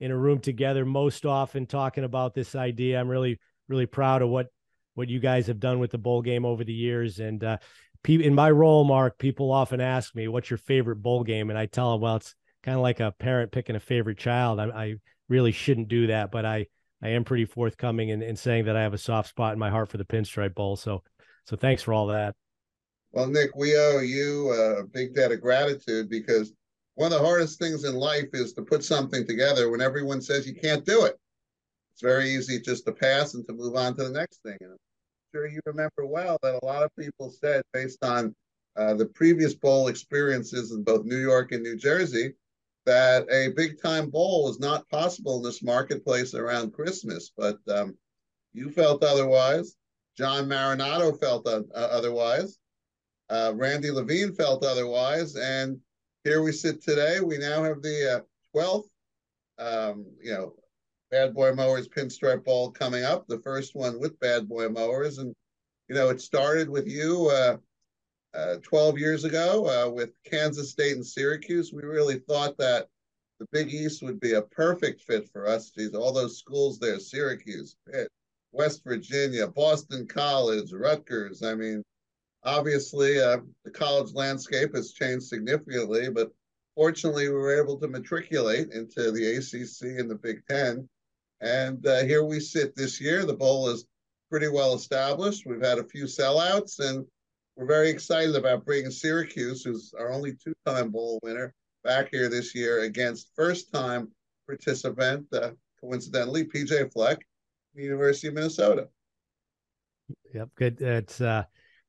[0.00, 4.28] in a room together most often talking about this idea i'm really really proud of
[4.28, 4.48] what
[4.94, 7.18] what you guys have done with the bowl game over the years.
[7.20, 7.58] And uh
[8.06, 11.50] in my role mark people often ask me what's your favorite bowl game?
[11.50, 14.60] And i tell them well it's kind of like a parent picking a favorite child.
[14.60, 14.94] I, I
[15.28, 16.66] really shouldn't do that but i
[17.02, 19.70] i am pretty forthcoming in, in saying that i have a soft spot in my
[19.70, 20.76] heart for the pinstripe bowl.
[20.76, 21.02] So
[21.46, 22.34] so thanks for all that.
[23.12, 26.52] Well, Nick, we owe you a big debt of gratitude because
[26.94, 30.46] one of the hardest things in life is to put something together when everyone says
[30.46, 31.18] you can't do it.
[31.92, 34.56] It's very easy just to pass and to move on to the next thing.
[34.60, 34.76] And
[35.34, 38.34] sure you remember well that a lot of people said, based on
[38.76, 42.34] uh, the previous bowl experiences in both New York and New Jersey,
[42.86, 47.32] that a big time bowl was not possible in this marketplace around Christmas.
[47.36, 47.96] But um,
[48.52, 49.76] you felt otherwise.
[50.16, 52.58] John Marinatto felt uh, otherwise.
[53.28, 55.78] Uh, Randy Levine felt otherwise, and
[56.22, 57.20] here we sit today.
[57.20, 58.20] We now have the uh,
[58.54, 58.84] 12th,
[59.58, 60.54] um, you know,
[61.14, 65.32] Bad Boy Mowers Pinstripe Bowl coming up, the first one with Bad Boy Mowers, and
[65.88, 67.56] you know, it started with you uh,
[68.36, 71.72] uh 12 years ago uh, with Kansas State and Syracuse.
[71.72, 72.88] We really thought that
[73.38, 75.70] the Big East would be a perfect fit for us.
[75.70, 78.08] Geez, all those schools there, Syracuse, Pitt,
[78.50, 81.44] West Virginia, Boston College, Rutgers.
[81.44, 81.84] I mean,
[82.42, 86.32] obviously uh, the college landscape has changed significantly, but
[86.74, 90.88] fortunately we were able to matriculate into the ACC and the Big Ten.
[91.44, 93.26] And uh, here we sit this year.
[93.26, 93.84] The bowl is
[94.30, 95.44] pretty well established.
[95.44, 97.04] We've had a few sellouts, and
[97.54, 101.52] we're very excited about bringing Syracuse, who's our only two-time bowl winner,
[101.84, 104.10] back here this year against first-time
[104.46, 105.50] participant, uh,
[105.82, 107.18] coincidentally, PJ Fleck,
[107.74, 108.88] University of Minnesota.
[110.32, 110.80] Yep, good.
[110.80, 111.44] It's uh,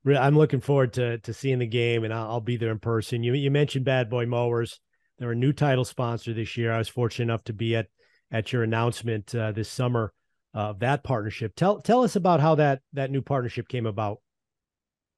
[0.06, 3.24] I'm looking forward to to seeing the game, and I'll, I'll, be there in person.
[3.24, 4.82] You you mentioned Bad Boy Mowers;
[5.18, 6.74] they're a new title sponsor this year.
[6.74, 7.88] I was fortunate enough to be at
[8.36, 10.12] at your announcement uh, this summer
[10.54, 11.56] of that partnership.
[11.56, 14.20] Tell tell us about how that that new partnership came about.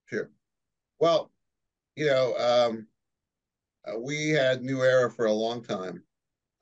[0.05, 0.29] Sure.
[0.99, 1.31] Well,
[1.95, 2.87] you know, um,
[3.87, 6.03] uh, we had New Era for a long time.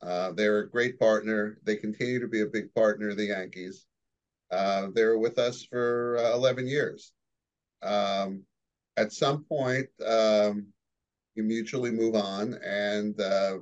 [0.00, 1.58] Uh, they're a great partner.
[1.62, 3.84] They continue to be a big partner the Yankees.
[4.50, 7.12] Uh, they were with us for uh, 11 years.
[7.82, 8.44] Um,
[8.96, 10.68] at some point, um,
[11.34, 13.58] you mutually move on, and uh,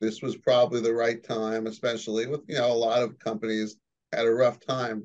[0.00, 3.76] this was probably the right time, especially with you know a lot of companies
[4.12, 5.04] had a rough time,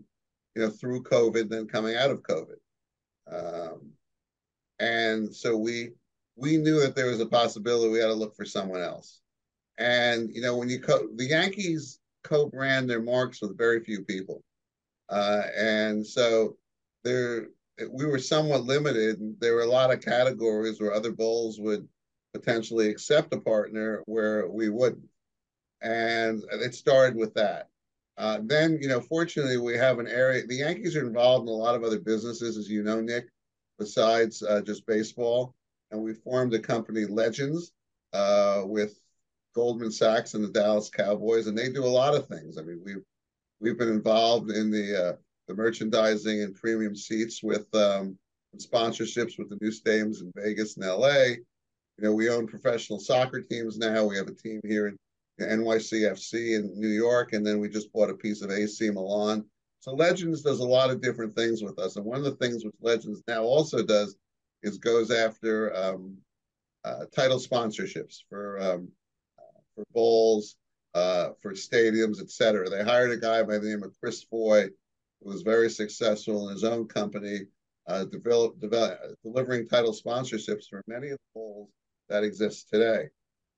[0.56, 2.58] you know, through COVID, then coming out of COVID,
[3.32, 3.92] um,
[4.80, 5.92] and so we
[6.38, 9.22] we knew that there was a possibility we had to look for someone else,
[9.78, 14.44] and you know when you co- the Yankees co-brand their marks with very few people,
[15.10, 16.58] uh, and so
[17.04, 17.48] there
[17.92, 19.20] we were somewhat limited.
[19.40, 21.88] There were a lot of categories where other bowls would
[22.36, 25.08] potentially accept a partner where we wouldn't.
[25.82, 27.70] And it started with that.
[28.18, 30.46] Uh, then, you know, fortunately, we have an area.
[30.46, 33.28] The Yankees are involved in a lot of other businesses, as you know, Nick,
[33.80, 35.54] besides uh, just baseball.
[35.92, 37.72] And we formed a company, Legends,
[38.14, 39.00] uh, with
[39.54, 42.58] Goldman Sachs and the Dallas Cowboys, and they do a lot of things.
[42.58, 43.04] I mean, we've
[43.62, 45.16] we've been involved in the uh,
[45.48, 48.18] the merchandising and premium seats with um,
[48.58, 51.36] sponsorships with the new stadiums in Vegas and LA.
[51.98, 54.06] You know, we own professional soccer teams now.
[54.06, 54.98] We have a team here in
[55.40, 59.46] NYCFC in New York, and then we just bought a piece of AC Milan.
[59.80, 62.66] So Legends does a lot of different things with us, and one of the things
[62.66, 64.18] which Legends now also does
[64.62, 66.18] is goes after um,
[66.84, 68.90] uh, title sponsorships for um,
[69.76, 70.56] for bowls,
[70.96, 72.70] uh, for stadiums, etc.
[72.70, 74.64] They hired a guy by the name of Chris Foy,
[75.22, 77.42] who was very successful in his own company,
[77.88, 81.70] uh, develop, develop, delivering title sponsorships for many of the bowls
[82.10, 83.10] that exists today.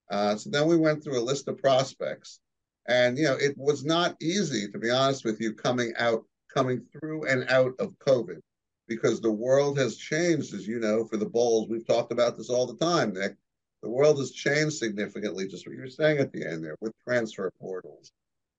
[0.09, 2.39] Uh, so then we went through a list of prospects,
[2.87, 6.81] and you know it was not easy, to be honest with you, coming out, coming
[6.91, 8.39] through and out of COVID,
[8.87, 11.67] because the world has changed, as you know, for the Bulls.
[11.69, 13.35] We've talked about this all the time, Nick.
[13.83, 16.93] The world has changed significantly, just what you were saying at the end there, with
[17.03, 18.11] transfer portals,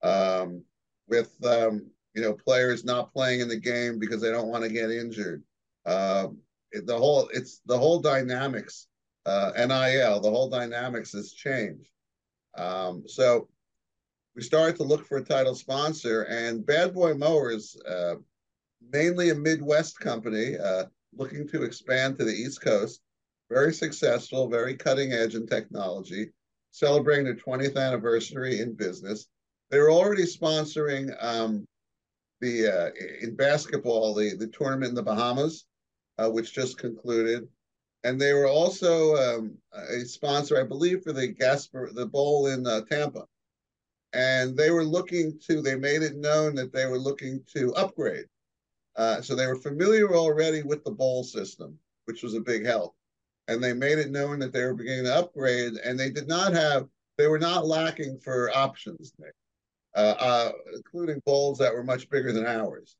[0.02, 0.62] um,
[1.08, 4.70] with um, you know, players not playing in the game because they don't want to
[4.70, 5.42] get injured.
[5.86, 6.28] Uh,
[6.72, 8.88] the whole it's the whole dynamics,
[9.26, 11.90] uh, NIL, the whole dynamics has changed.
[12.56, 13.48] Um, so
[14.34, 18.14] we started to look for a title sponsor, and Bad Boy Mowers, uh,
[18.92, 20.84] mainly a Midwest company, uh,
[21.16, 23.00] looking to expand to the East Coast,
[23.50, 26.30] very successful, very cutting edge in technology,
[26.70, 29.26] celebrating their 20th anniversary in business.
[29.70, 31.66] They were already sponsoring um,
[32.40, 35.64] the uh, in basketball the the tournament in the Bahamas,
[36.18, 37.48] uh, which just concluded,
[38.04, 42.82] and they were also um, a sponsor, I believe, for the Gasparilla Bowl in uh,
[42.82, 43.26] Tampa,
[44.12, 45.60] and they were looking to.
[45.60, 48.26] They made it known that they were looking to upgrade,
[48.96, 52.94] uh, so they were familiar already with the bowl system, which was a big help,
[53.48, 56.52] and they made it known that they were beginning to upgrade, and they did not
[56.52, 56.86] have.
[57.16, 59.12] They were not lacking for options,
[59.96, 62.96] uh, uh, including bowls that were much bigger than ours.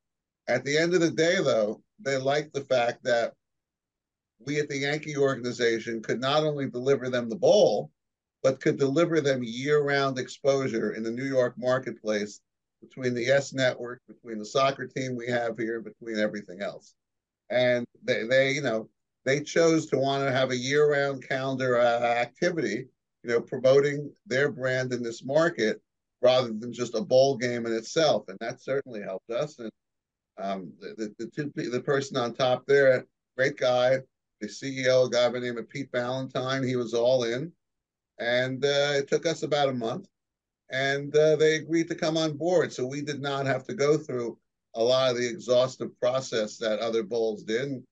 [0.48, 3.34] At the end of the day, though, they liked the fact that
[4.46, 7.90] we at the Yankee organization could not only deliver them the bowl,
[8.42, 12.40] but could deliver them year-round exposure in the New York marketplace
[12.80, 16.94] between the YES network, between the soccer team we have here, between everything else.
[17.50, 18.88] And they, they you know,
[19.24, 22.86] they chose to want to have a year-round calendar uh, activity,
[23.24, 25.80] you know, promoting their brand in this market
[26.22, 29.58] rather than just a bowl game in itself, and that certainly helped us.
[29.58, 29.70] And
[30.40, 33.04] um, the, the, the two the person on top there,
[33.36, 33.98] great guy,
[34.40, 37.52] the CEO, a guy by the name of Pete Valentine, he was all in,
[38.18, 40.08] and uh, it took us about a month,
[40.70, 43.96] and uh, they agreed to come on board, so we did not have to go
[43.96, 44.38] through
[44.74, 47.62] a lot of the exhaustive process that other bulls did.
[47.62, 47.82] And,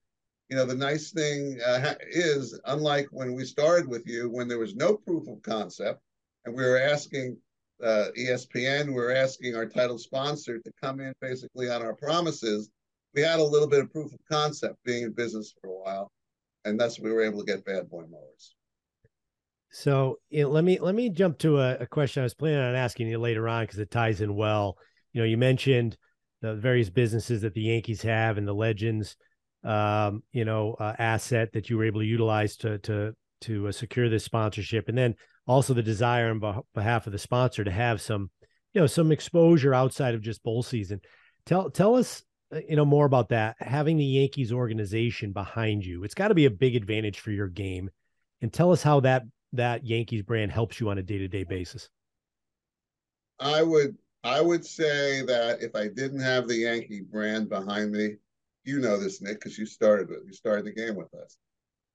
[0.49, 4.59] you know, the nice thing uh, is, unlike when we started with you, when there
[4.59, 6.01] was no proof of concept,
[6.45, 7.37] and we were asking
[7.83, 12.69] uh, ESPN, we were asking our title sponsor to come in basically on our promises.
[13.13, 16.11] We had a little bit of proof of concept being in business for a while,
[16.67, 18.55] and thus we were able to get Bad Boy Mowers.
[19.71, 22.59] So you know, let me let me jump to a, a, question I was planning
[22.59, 24.77] on asking you later on because it ties in well.
[25.13, 25.97] You know, you mentioned
[26.41, 29.15] the various businesses that the Yankees have and the Legends,
[29.63, 33.71] um, you know, uh, asset that you were able to utilize to to to uh,
[33.71, 35.15] secure this sponsorship, and then
[35.47, 38.29] also the desire on behalf of the sponsor to have some,
[38.73, 41.01] you know, some exposure outside of just bowl season.
[41.45, 43.55] Tell tell us, Uh, you know, more about that.
[43.59, 47.47] Having the Yankees organization behind you, it's got to be a big advantage for your
[47.47, 47.89] game.
[48.41, 51.43] And tell us how that that Yankees brand helps you on a day to day
[51.43, 51.89] basis.
[53.39, 58.15] I would I would say that if I didn't have the Yankee brand behind me,
[58.63, 60.19] you know this, Nick, because you started it.
[60.25, 61.37] You started the game with us.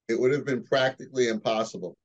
[0.08, 1.96] It would have been practically impossible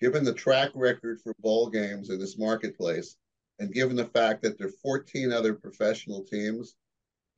[0.00, 3.16] given the track record for bowl games in this marketplace,
[3.58, 6.76] and given the fact that there are 14 other professional teams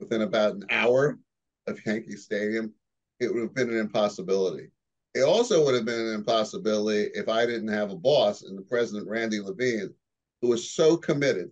[0.00, 1.18] within about an hour
[1.66, 2.72] of Yankee Stadium,
[3.20, 4.70] it would have been an impossibility.
[5.14, 8.62] It also would have been an impossibility if I didn't have a boss and the
[8.62, 9.92] president, Randy Levine,
[10.40, 11.50] who was so committed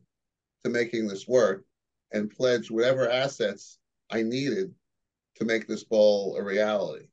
[0.65, 1.65] to making this work
[2.13, 3.79] and pledged whatever assets
[4.11, 4.75] I needed
[5.37, 7.09] to make this bowl a reality.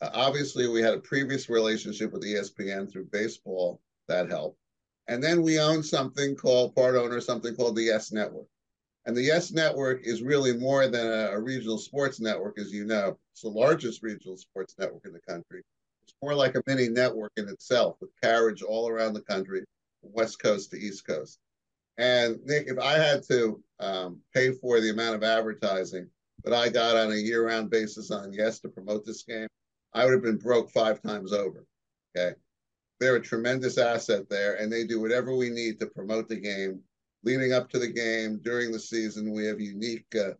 [0.00, 4.58] Uh, obviously, we had a previous relationship with ESPN through baseball that helped.
[5.08, 8.46] And then we own something called part owner, something called the YES Network.
[9.06, 12.86] And the Yes Network is really more than a, a, regional sports network, as you
[12.86, 13.18] know.
[13.32, 15.62] It's the largest regional sports network in the country.
[16.02, 19.64] It's more like a mini network in itself with carriage all around the country,
[20.02, 21.38] West Coast to East Coast.
[21.98, 26.08] And Nick, if I had to um, pay for the amount of advertising
[26.42, 29.48] that I got on a year round basis on Yes to promote this game,
[29.92, 31.64] I would have been broke five times over.
[32.16, 32.34] Okay.
[33.00, 36.80] They're a tremendous asset there, and they do whatever we need to promote the game.
[37.24, 40.32] Leading up to the game, during the season, we have unique uh,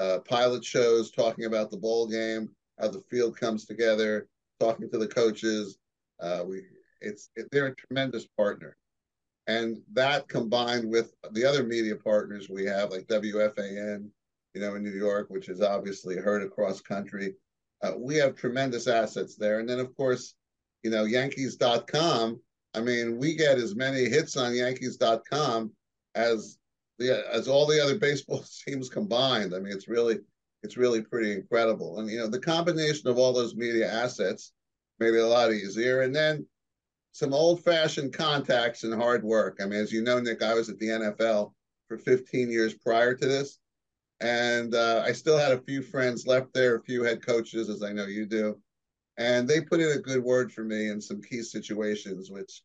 [0.00, 2.48] uh, pilot shows talking about the bowl game,
[2.80, 4.28] how the field comes together,
[4.60, 5.78] talking to the coaches.
[6.20, 6.62] Uh, we,
[7.00, 8.76] it's it, they're a tremendous partner,
[9.46, 14.08] and that combined with the other media partners we have, like WFAN,
[14.54, 17.34] you know, in New York, which is obviously heard across country
[17.82, 19.60] uh, we have tremendous assets there.
[19.60, 20.34] And then, of course,
[20.82, 22.40] you know, Yankees.com.
[22.74, 25.72] I mean, we get as many hits on Yankees.com
[26.18, 26.58] as
[26.98, 29.54] the as all the other baseball teams combined.
[29.54, 30.18] I mean, it's really
[30.62, 31.98] it's really pretty incredible.
[31.98, 34.52] And you know, the combination of all those media assets
[34.98, 36.02] made it a lot easier.
[36.02, 36.46] And then
[37.12, 39.58] some old-fashioned contacts and hard work.
[39.60, 41.52] I mean, as you know, Nick, I was at the NFL
[41.86, 43.58] for 15 years prior to this.
[44.20, 47.82] And uh, I still had a few friends left there, a few head coaches, as
[47.82, 48.60] I know you do.
[49.16, 52.62] And they put in a good word for me in some key situations, which,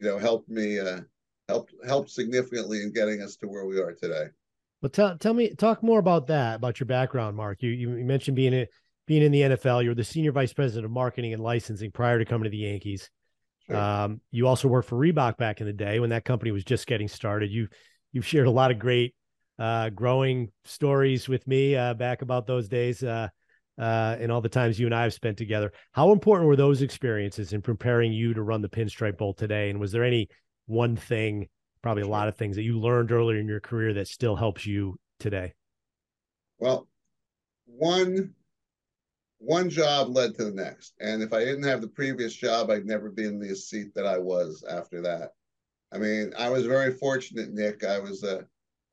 [0.00, 1.00] you know, helped me, uh,
[1.48, 4.26] helped, helped significantly in getting us to where we are today.
[4.80, 7.62] Well, tell, tell me, talk more about that, about your background, Mark.
[7.62, 8.66] You, you mentioned being, a,
[9.06, 9.82] being in the NFL.
[9.82, 12.58] You were the senior vice president of marketing and licensing prior to coming to the
[12.58, 13.10] Yankees.
[13.66, 13.76] Sure.
[13.76, 16.86] Um, you also worked for Reebok back in the day when that company was just
[16.86, 17.50] getting started.
[17.50, 17.68] You
[18.12, 19.14] you've shared a lot of great
[19.58, 23.28] uh, growing stories with me uh, back about those days uh,
[23.78, 25.72] uh, and all the times you and I have spent together.
[25.92, 29.70] How important were those experiences in preparing you to run the Pinstripe Bowl today?
[29.70, 30.28] And was there any
[30.72, 31.48] one thing,
[31.82, 34.66] probably a lot of things that you learned earlier in your career that still helps
[34.66, 35.52] you today?
[36.58, 36.88] Well,
[37.66, 38.34] one
[39.38, 40.94] one job led to the next.
[41.00, 44.06] And if I didn't have the previous job, I'd never be in the seat that
[44.06, 45.32] I was after that.
[45.92, 47.84] I mean, I was very fortunate, Nick.
[47.84, 48.46] I was a,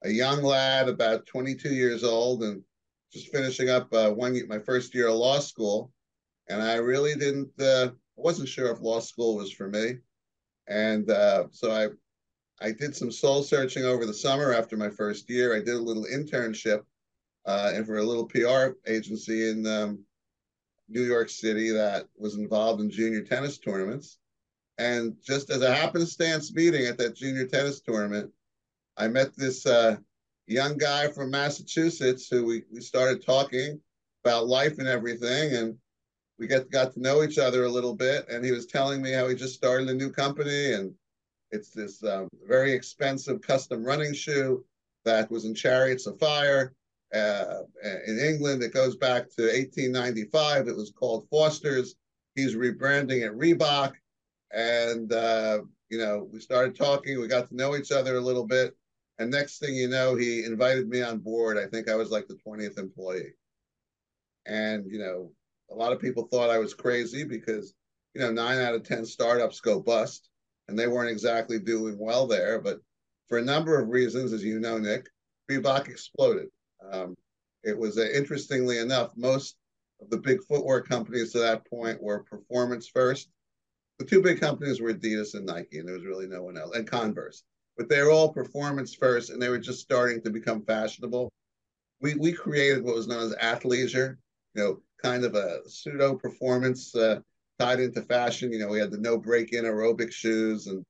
[0.04, 2.64] a young lad, about 22 years old, and
[3.14, 5.92] just finishing up uh, one my first year of law school.
[6.50, 10.00] And I really didn't, uh, wasn't sure if law school was for me.
[10.70, 11.88] And uh, so I,
[12.66, 15.56] I did some soul searching over the summer after my first year.
[15.56, 16.84] I did a little internship
[17.46, 20.00] uh, and for a little PR agency in um,
[20.88, 24.20] New York City that was involved in junior tennis tournaments.
[24.78, 28.32] And just as a happenstance meeting at that junior tennis tournament,
[28.98, 29.98] I met this uh,
[30.48, 33.80] young guy from Massachusetts who we, we started talking
[34.24, 35.56] about life and everything.
[35.56, 35.78] And
[36.40, 38.28] we get, got to know each other a little bit.
[38.30, 40.94] And he was telling me how he just started a new company and
[41.52, 44.64] it's this um, very expensive custom running shoe
[45.06, 46.74] that was in Chariots of Fire
[47.14, 47.62] uh,
[48.06, 48.62] in England.
[48.62, 50.68] It goes back to 1895.
[50.68, 51.96] It was called Foster's.
[52.36, 53.94] He's rebranding it Reebok.
[54.52, 57.20] And, uh, you know, we started talking.
[57.20, 58.76] We got to know each other a little bit.
[59.18, 61.58] And next thing you know, he invited me on board.
[61.58, 63.34] I think I was like the 20th employee.
[64.46, 65.32] And, you know,
[65.72, 67.74] a lot of people thought I was crazy because,
[68.14, 70.30] you know, nine out of 10 startups go bust
[70.68, 72.60] and they weren't exactly doing well there.
[72.60, 72.80] But
[73.28, 75.08] for a number of reasons, as you know, Nick,
[75.50, 76.48] Reebok exploded.
[76.92, 77.16] Um,
[77.64, 79.56] it was uh, interestingly enough, most
[80.02, 83.30] of the big footwear companies to that point were performance first.
[83.98, 86.76] The two big companies were Adidas and Nike, and there was really no one else,
[86.76, 87.44] and Converse.
[87.78, 91.30] But they were all performance first, and they were just starting to become fashionable.
[92.02, 94.18] We we created what was known as athleisure,
[94.54, 97.20] you know, kind of a pseudo performance uh,
[97.60, 98.52] tied into fashion.
[98.52, 100.86] You know, we had the no break in aerobic shoes, and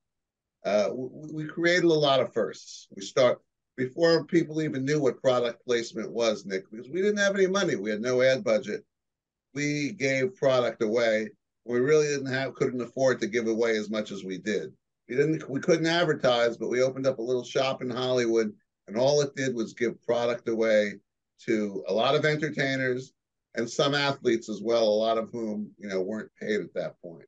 [0.66, 2.88] uh, we, we created a lot of firsts.
[2.96, 3.42] We start
[3.78, 7.76] before people even knew what product placement was, Nick, because we didn't have any money.
[7.76, 8.84] We had no ad budget.
[9.54, 11.30] We gave product away.
[11.66, 14.74] We really didn't have, couldn't afford to give away as much as we did.
[15.08, 18.54] We didn't, we couldn't advertise, but we opened up a little shop in Hollywood,
[18.88, 20.96] and all it did was give product away
[21.46, 23.14] to a lot of entertainers
[23.56, 27.02] and some athletes as well, a lot of whom you know weren't paid at that
[27.02, 27.26] point.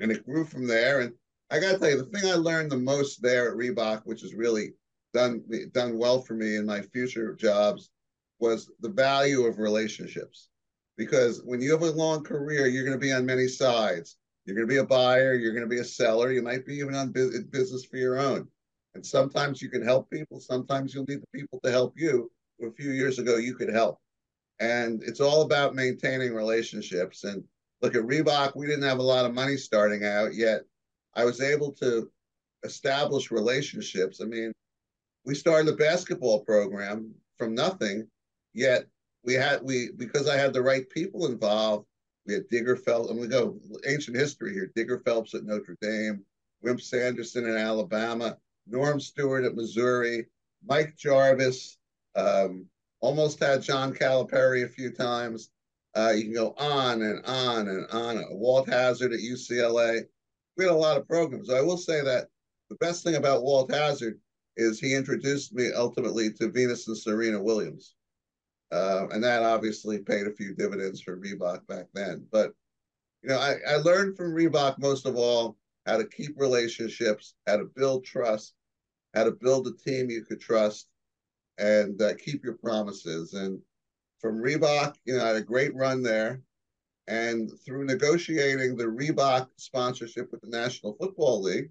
[0.00, 1.00] And it grew from there.
[1.00, 1.12] And
[1.50, 4.20] I got to tell you, the thing I learned the most there at Reebok, which
[4.22, 4.74] has really
[5.14, 7.90] done done well for me in my future jobs
[8.38, 10.48] was the value of relationships.
[10.96, 14.16] Because when you have a long career, you're going to be on many sides.
[14.44, 16.76] You're going to be a buyer, you're going to be a seller, you might be
[16.76, 18.48] even on business for your own.
[18.94, 22.30] And sometimes you can help people, sometimes you'll need the people to help you.
[22.62, 24.00] A few years ago, you could help.
[24.60, 27.24] And it's all about maintaining relationships.
[27.24, 27.44] And
[27.80, 30.62] look at Reebok, we didn't have a lot of money starting out, yet
[31.14, 32.10] I was able to
[32.64, 34.20] establish relationships.
[34.20, 34.52] I mean,
[35.24, 38.08] we started a basketball program from nothing,
[38.54, 38.86] yet
[39.24, 41.86] we had we because I had the right people involved.
[42.26, 43.10] We had Digger Phelps.
[43.10, 44.70] I'm gonna go ancient history here.
[44.74, 46.24] Digger Phelps at Notre Dame,
[46.62, 50.26] Wimp Sanderson in Alabama, Norm Stewart at Missouri,
[50.64, 51.76] Mike Jarvis.
[52.16, 52.66] Um,
[53.00, 55.50] almost had John Calipari a few times.
[55.94, 58.24] Uh, you can go on and on and on.
[58.30, 60.02] Walt Hazzard at UCLA.
[60.56, 61.50] We had a lot of programs.
[61.50, 62.28] I will say that
[62.68, 64.20] the best thing about Walt Hazzard
[64.56, 67.94] is he introduced me ultimately to Venus and Serena Williams.
[68.70, 72.26] Uh, and that obviously paid a few dividends for Reebok back then.
[72.30, 72.52] But,
[73.22, 75.56] you know, I, I learned from Reebok most of all
[75.86, 78.52] how to keep relationships, how to build trust,
[79.14, 80.88] how to build a team you could trust,
[81.58, 83.34] and uh, keep your promises.
[83.34, 83.60] And
[84.20, 86.40] from Reebok, you know, I had a great run there.
[87.06, 91.70] And through negotiating the Reebok sponsorship with the National Football League,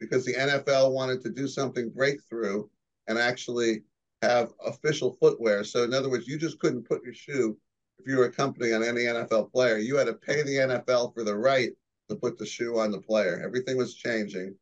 [0.00, 2.66] because the NFL wanted to do something breakthrough
[3.06, 3.82] and actually
[4.22, 5.62] have official footwear.
[5.62, 7.56] So, in other words, you just couldn't put your shoe
[7.98, 9.78] if you were a company on any NFL player.
[9.78, 11.70] You had to pay the NFL for the right
[12.08, 13.40] to put the shoe on the player.
[13.44, 14.54] Everything was changing.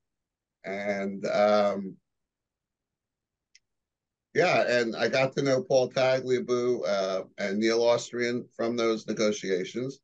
[0.65, 1.97] And um,
[4.35, 10.01] yeah, and I got to know Paul Tagliabue uh, and Neil Austrian from those negotiations.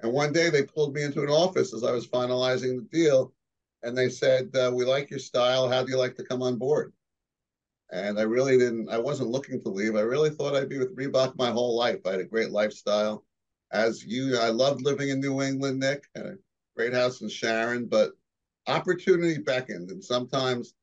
[0.00, 3.32] And one day they pulled me into an office as I was finalizing the deal
[3.84, 5.68] and they said, uh, "We like your style.
[5.68, 6.92] How do you like to come on board?"
[7.92, 8.88] And I really didn't.
[8.88, 9.94] I wasn't looking to leave.
[9.94, 12.00] I really thought I'd be with Reebok my whole life.
[12.06, 13.24] I had a great lifestyle.
[13.72, 16.04] As you, I loved living in New England, Nick.
[16.14, 16.38] Had a
[16.76, 18.12] great house in Sharon, but
[18.66, 20.74] opportunity beckoned, and sometimes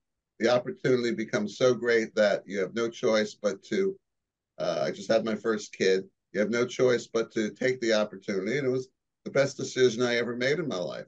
[0.41, 3.95] the opportunity becomes so great that you have no choice but to.
[4.57, 6.05] Uh, I just had my first kid.
[6.33, 8.89] You have no choice but to take the opportunity, and it was
[9.23, 11.05] the best decision I ever made in my life.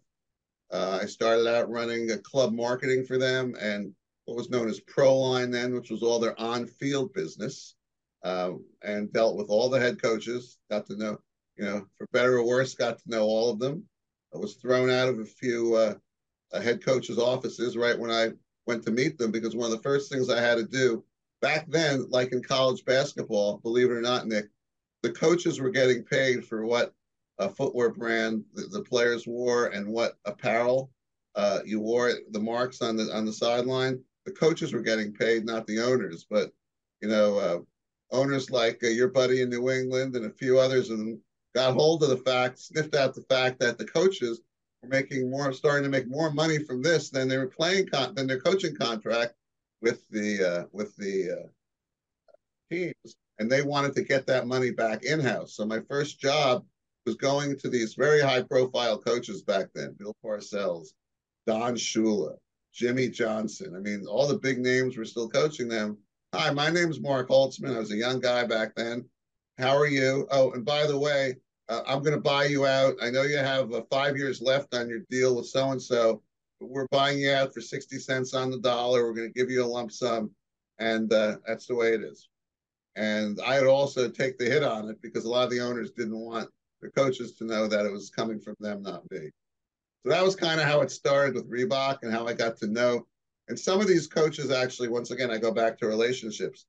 [0.71, 3.93] Uh, I started out running a club marketing for them and
[4.25, 7.75] what was known as Proline then, which was all their on-field business,
[8.23, 8.51] uh,
[8.84, 10.59] and dealt with all the head coaches.
[10.69, 11.17] Got to know,
[11.57, 13.84] you know, for better or worse, got to know all of them.
[14.34, 15.95] I was thrown out of a few uh,
[16.61, 18.31] head coaches' offices right when I
[18.66, 21.03] went to meet them because one of the first things I had to do
[21.41, 24.45] back then, like in college basketball, believe it or not, Nick,
[25.01, 26.93] the coaches were getting paid for what
[27.38, 30.89] a footwear brand the, the players wore and what apparel
[31.36, 32.14] uh, you wore.
[32.32, 36.26] The marks on the on the sideline, the coaches were getting paid, not the owners.
[36.30, 36.51] But
[37.01, 37.59] you know, uh,
[38.11, 41.20] owners like uh, your buddy in New England and a few others them
[41.53, 44.41] got hold of the fact, sniffed out the fact that the coaches
[44.84, 48.15] were making more, starting to make more money from this than they were playing con-
[48.15, 49.34] than their coaching contract
[49.81, 51.47] with the uh, with the uh,
[52.71, 55.55] teams, and they wanted to get that money back in house.
[55.55, 56.65] So my first job
[57.05, 60.89] was going to these very high profile coaches back then, Bill Parcells,
[61.45, 62.36] Don Shula,
[62.73, 63.75] Jimmy Johnson.
[63.75, 65.97] I mean, all the big names were still coaching them.
[66.34, 67.75] Hi, my name is Mark Holtzman.
[67.75, 69.05] I was a young guy back then.
[69.57, 70.27] How are you?
[70.31, 71.36] Oh, and by the way,
[71.86, 72.95] I'm going to buy you out.
[73.01, 76.21] I know you have uh, five years left on your deal with so and so,
[76.59, 79.03] but we're buying you out for 60 cents on the dollar.
[79.03, 80.32] We're going to give you a lump sum.
[80.80, 82.28] And uh, that's the way it is.
[82.95, 85.91] And I would also take the hit on it because a lot of the owners
[85.91, 86.49] didn't want
[86.82, 89.30] the coaches to know that it was coming from them, not me.
[90.03, 92.67] So that was kind of how it started with Reebok and how I got to
[92.67, 93.07] know.
[93.47, 96.65] And some of these coaches actually, once again, I go back to relationships.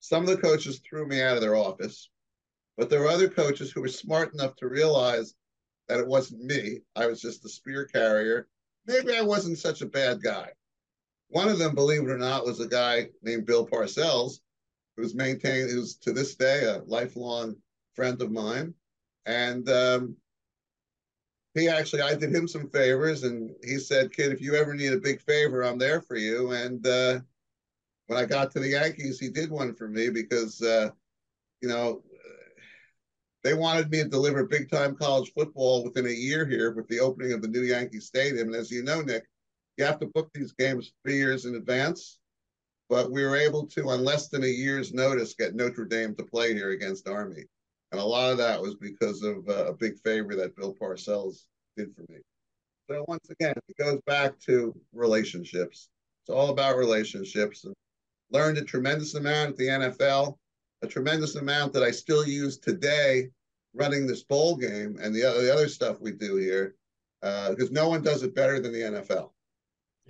[0.00, 2.10] Some of the coaches threw me out of their office,
[2.78, 5.34] but there were other coaches who were smart enough to realize
[5.88, 6.78] that it wasn't me.
[6.94, 8.46] I was just the spear carrier.
[8.86, 10.50] Maybe I wasn't such a bad guy.
[11.28, 14.38] One of them, believe it or not, was a guy named Bill Parcells,
[14.96, 17.56] who's maintained, who's to this day a lifelong
[17.94, 18.72] friend of mine.
[19.26, 20.16] And um,
[21.54, 24.92] he actually, I did him some favors, and he said, "Kid, if you ever need
[24.92, 27.20] a big favor, I'm there for you." And uh,
[28.06, 30.90] when I got to the Yankees, he did one for me because, uh,
[31.60, 32.02] you know,
[33.44, 37.00] they wanted me to deliver big time college football within a year here with the
[37.00, 38.48] opening of the new Yankee Stadium.
[38.48, 39.24] And as you know, Nick,
[39.76, 42.18] you have to book these games three years in advance.
[42.88, 46.24] But we were able to, on less than a year's notice, get Notre Dame to
[46.24, 47.44] play here against Army.
[47.92, 51.44] And a lot of that was because of uh, a big favor that Bill Parcells
[51.76, 52.18] did for me.
[52.90, 55.88] So once again, it goes back to relationships.
[56.22, 57.64] It's all about relationships.
[57.64, 57.74] And
[58.30, 60.36] learned a tremendous amount at the NFL,
[60.82, 63.30] a tremendous amount that I still use today
[63.74, 66.74] running this bowl game and the other, the other stuff we do here,
[67.20, 69.30] because uh, no one does it better than the NFL.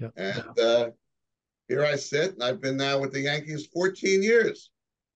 [0.00, 0.12] Yep.
[0.16, 0.90] And uh,
[1.68, 4.70] here I sit, and I've been now with the Yankees 14 years.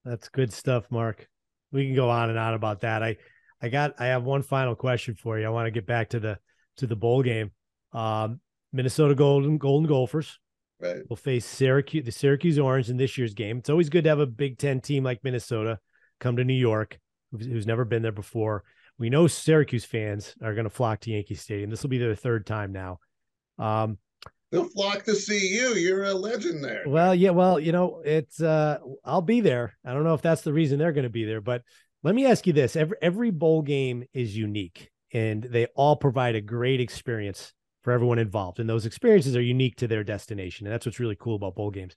[0.04, 1.28] That's good stuff, Mark
[1.72, 3.02] we can go on and on about that.
[3.02, 3.16] I
[3.60, 5.46] I got I have one final question for you.
[5.46, 6.38] I want to get back to the
[6.76, 7.50] to the bowl game.
[7.92, 8.40] Um,
[8.72, 10.38] Minnesota Golden Golden Gophers
[10.82, 11.08] right.
[11.08, 13.58] will face Syracuse the Syracuse Orange in this year's game.
[13.58, 15.78] It's always good to have a Big Ten team like Minnesota
[16.20, 16.98] come to New York,
[17.30, 18.64] who's, who's never been there before.
[18.98, 21.70] We know Syracuse fans are going to flock to Yankee Stadium.
[21.70, 23.00] This will be their third time now.
[23.58, 23.98] Um,
[24.50, 25.74] They'll flock to see you.
[25.74, 26.84] You're a legend there.
[26.86, 29.78] Well, yeah, well, you know, it's uh I'll be there.
[29.84, 31.62] I don't know if that's the reason they're going to be there, but
[32.02, 32.76] let me ask you this.
[32.76, 38.18] Every every bowl game is unique and they all provide a great experience for everyone
[38.18, 38.60] involved.
[38.60, 40.66] And those experiences are unique to their destination.
[40.66, 41.94] And that's what's really cool about bowl games.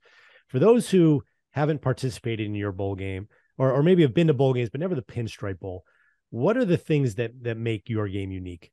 [0.48, 1.22] For those who
[1.52, 3.28] haven't participated in your bowl game
[3.58, 5.84] or or maybe have been to bowl games but never the pinstripe bowl,
[6.30, 8.72] what are the things that that make your game unique?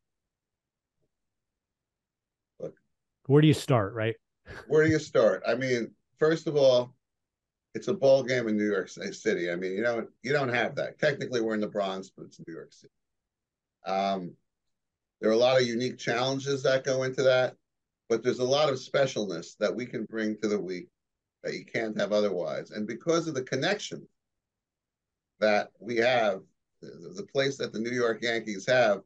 [3.28, 4.16] where do you start, right?
[4.68, 5.44] Where do you start?
[5.48, 6.94] I mean, first of all,
[7.74, 9.50] it's a ball game in New York City.
[9.50, 11.00] I mean, you don't you don't have that.
[11.00, 12.94] Technically, we're in the Bronx, but it's New York City.
[13.86, 14.36] Um,
[15.24, 17.56] there are a lot of unique challenges that go into that,
[18.10, 20.90] but there's a lot of specialness that we can bring to the week
[21.44, 22.72] that you can't have otherwise.
[22.72, 24.06] And because of the connection
[25.40, 26.42] that we have,
[26.82, 29.00] the place that the New York Yankees have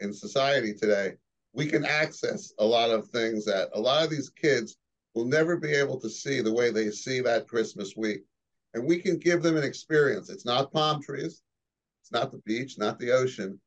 [0.00, 1.14] in society today,
[1.54, 4.76] we can access a lot of things that a lot of these kids
[5.14, 8.20] will never be able to see the way they see that Christmas week.
[8.74, 10.28] And we can give them an experience.
[10.28, 11.40] It's not palm trees,
[12.02, 13.58] it's not the beach, not the ocean,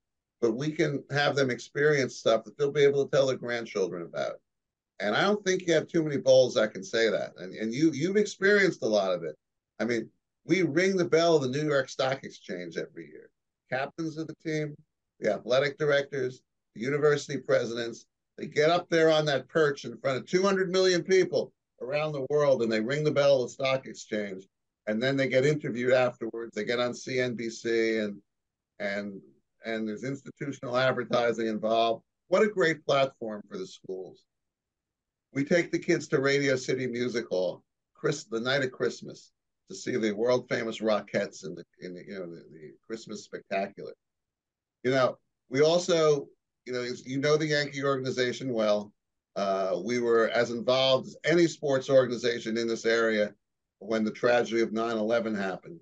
[0.41, 4.03] but we can have them experience stuff that they'll be able to tell their grandchildren
[4.03, 4.39] about.
[4.99, 7.33] And I don't think you have too many bowls that can say that.
[7.37, 9.35] And, and you you've experienced a lot of it.
[9.79, 10.09] I mean,
[10.45, 13.29] we ring the bell of the New York Stock Exchange every year.
[13.69, 14.75] Captains of the team,
[15.19, 16.41] the athletic directors,
[16.73, 18.05] the university presidents,
[18.37, 22.25] They get up there on that perch in front of 200 million people around the
[22.29, 24.47] world and they ring the bell of the stock exchange
[24.87, 26.55] and then they get interviewed afterwards.
[26.55, 28.21] They get on CNBC and
[28.79, 29.21] and
[29.65, 32.03] and there's institutional advertising involved.
[32.29, 34.23] What a great platform for the schools.
[35.33, 39.31] We take the kids to Radio City Music Hall, Chris, the night of Christmas,
[39.69, 43.23] to see the world famous Rockettes in the in the you know the, the Christmas
[43.23, 43.93] spectacular.
[44.83, 45.17] You know,
[45.49, 46.27] we also,
[46.65, 48.93] you know, you know the Yankee organization well.
[49.35, 53.33] Uh, we were as involved as any sports organization in this area
[53.79, 55.79] when the tragedy of 9-11 happened.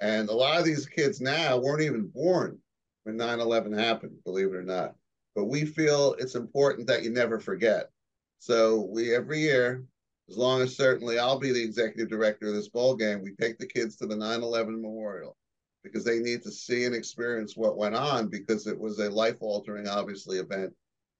[0.00, 2.58] And a lot of these kids now weren't even born
[3.04, 4.94] when 9-11 happened, believe it or not.
[5.34, 7.90] But we feel it's important that you never forget.
[8.38, 9.84] So we every year,
[10.28, 13.58] as long as certainly I'll be the executive director of this ball game, we take
[13.58, 15.36] the kids to the 9-11 memorial
[15.82, 19.88] because they need to see and experience what went on because it was a life-altering,
[19.88, 20.72] obviously, event,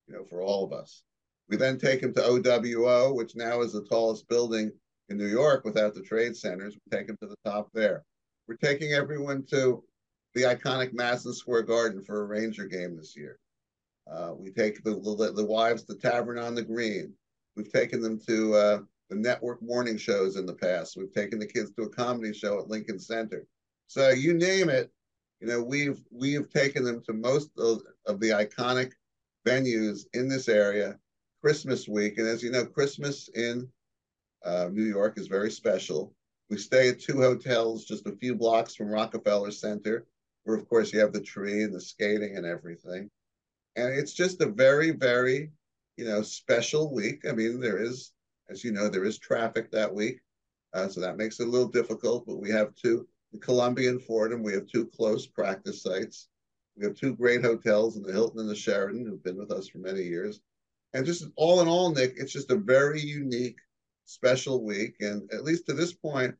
[0.06, 1.02] you know, for all of us.
[1.48, 4.70] We then take them to OWO, which now is the tallest building
[5.08, 6.74] in New York without the trade centers.
[6.74, 8.04] We take them to the top there.
[8.46, 9.82] We're taking everyone to
[10.34, 13.38] the iconic Madison Square Garden for a Ranger game this year.
[14.10, 17.12] Uh, we take the, the, the wives to Tavern on the Green.
[17.56, 18.78] We've taken them to uh,
[19.10, 20.96] the network morning shows in the past.
[20.96, 23.46] We've taken the kids to a comedy show at Lincoln Center.
[23.86, 24.90] So you name it,
[25.40, 28.92] you know, we've we've taken them to most of, of the iconic
[29.46, 30.98] venues in this area.
[31.42, 33.68] Christmas week, and as you know, Christmas in
[34.44, 36.14] uh, New York is very special.
[36.48, 40.06] We stay at two hotels just a few blocks from Rockefeller Center,
[40.44, 43.10] where, of course, you have the tree and the skating and everything.
[43.76, 45.50] And it's just a very, very,
[45.96, 47.24] you know, special week.
[47.28, 48.12] I mean, there is,
[48.50, 50.20] as you know, there is traffic that week.
[50.74, 54.02] Uh, so that makes it a little difficult, but we have two, the Columbia and
[54.02, 56.28] Fordham, we have two close practice sites.
[56.76, 59.68] We have two great hotels in the Hilton and the Sheraton who've been with us
[59.68, 60.40] for many years.
[60.94, 63.58] And just all in all, Nick, it's just a very unique
[64.06, 64.96] special week.
[65.00, 66.34] And at least to this point,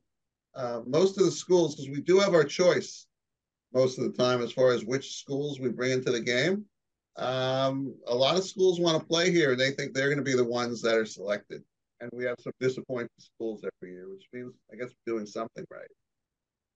[0.54, 3.06] uh, most of the schools, because we do have our choice
[3.74, 6.64] most of the time as far as which schools we bring into the game.
[7.16, 10.24] Um, a lot of schools want to play here, and they think they're going to
[10.24, 11.62] be the ones that are selected.
[12.00, 15.64] And we have some disappointed schools every year, which means I guess we're doing something
[15.70, 15.88] right.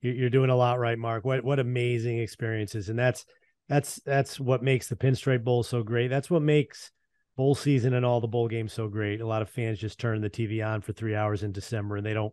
[0.03, 1.25] You're doing a lot right, Mark.
[1.25, 3.25] What what amazing experiences, and that's
[3.69, 6.09] that's that's what makes the Pinstripe Bowl so great.
[6.09, 6.93] That's what makes
[7.37, 9.21] bowl season and all the bowl games so great.
[9.21, 12.07] A lot of fans just turn the TV on for three hours in December and
[12.07, 12.33] they don't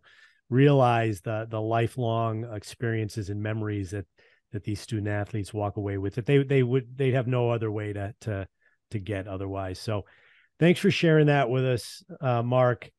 [0.50, 4.06] realize the the lifelong experiences and memories that
[4.54, 7.70] that these student athletes walk away with that they they would they'd have no other
[7.70, 8.48] way to to
[8.92, 9.78] to get otherwise.
[9.78, 10.04] So
[10.58, 12.90] thanks for sharing that with us, uh, Mark.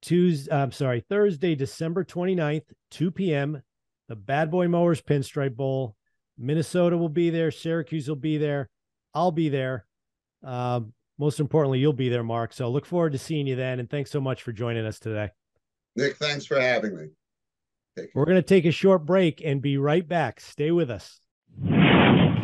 [0.00, 3.62] Tuesday, I'm sorry, Thursday, December 29th, 2 p.m.
[4.08, 5.96] The Bad Boy Mowers Pinstripe Bowl.
[6.38, 7.50] Minnesota will be there.
[7.50, 8.68] Syracuse will be there.
[9.14, 9.86] I'll be there.
[10.42, 12.52] Um, most importantly, you'll be there, Mark.
[12.52, 13.80] So look forward to seeing you then.
[13.80, 15.30] And thanks so much for joining us today.
[15.96, 17.06] Nick, thanks for having me.
[18.14, 20.40] We're going to take a short break and be right back.
[20.40, 21.20] Stay with us.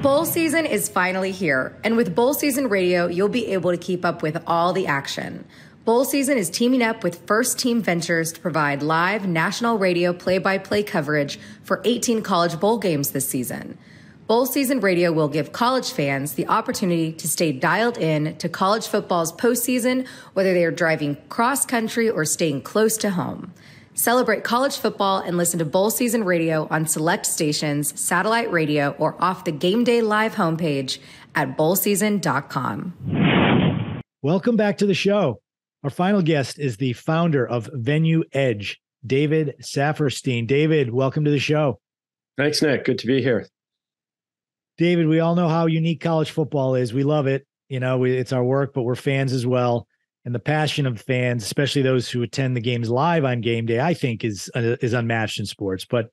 [0.02, 1.78] Bowl season is finally here.
[1.84, 5.44] And with Bowl Season Radio, you'll be able to keep up with all the action.
[5.84, 10.38] Bowl season is teaming up with First Team Ventures to provide live national radio play
[10.38, 13.76] by play coverage for 18 college bowl games this season.
[14.26, 18.86] Bowl Season Radio will give college fans the opportunity to stay dialed in to college
[18.86, 23.52] football's postseason, whether they are driving cross country or staying close to home.
[24.00, 29.14] Celebrate college football and listen to Bowl Season Radio on select stations, satellite radio, or
[29.22, 31.00] off the Game Day Live homepage
[31.34, 34.00] at bowlseason.com.
[34.22, 35.42] Welcome back to the show.
[35.84, 40.46] Our final guest is the founder of Venue Edge, David Saphirstein.
[40.46, 41.78] David, welcome to the show.
[42.38, 42.86] Thanks, Nick.
[42.86, 43.46] Good to be here.
[44.78, 46.94] David, we all know how unique college football is.
[46.94, 47.46] We love it.
[47.68, 49.86] You know, we, it's our work, but we're fans as well.
[50.24, 53.80] And the passion of fans, especially those who attend the games live on game day,
[53.80, 55.84] I think is uh, is unmatched in sports.
[55.84, 56.10] But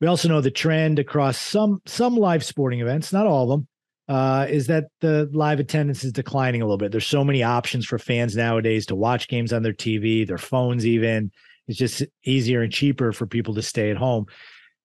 [0.00, 3.68] we also know the trend across some some live sporting events, not all of them,
[4.08, 6.92] uh, is that the live attendance is declining a little bit.
[6.92, 10.86] There's so many options for fans nowadays to watch games on their TV, their phones,
[10.86, 11.32] even.
[11.66, 14.26] It's just easier and cheaper for people to stay at home.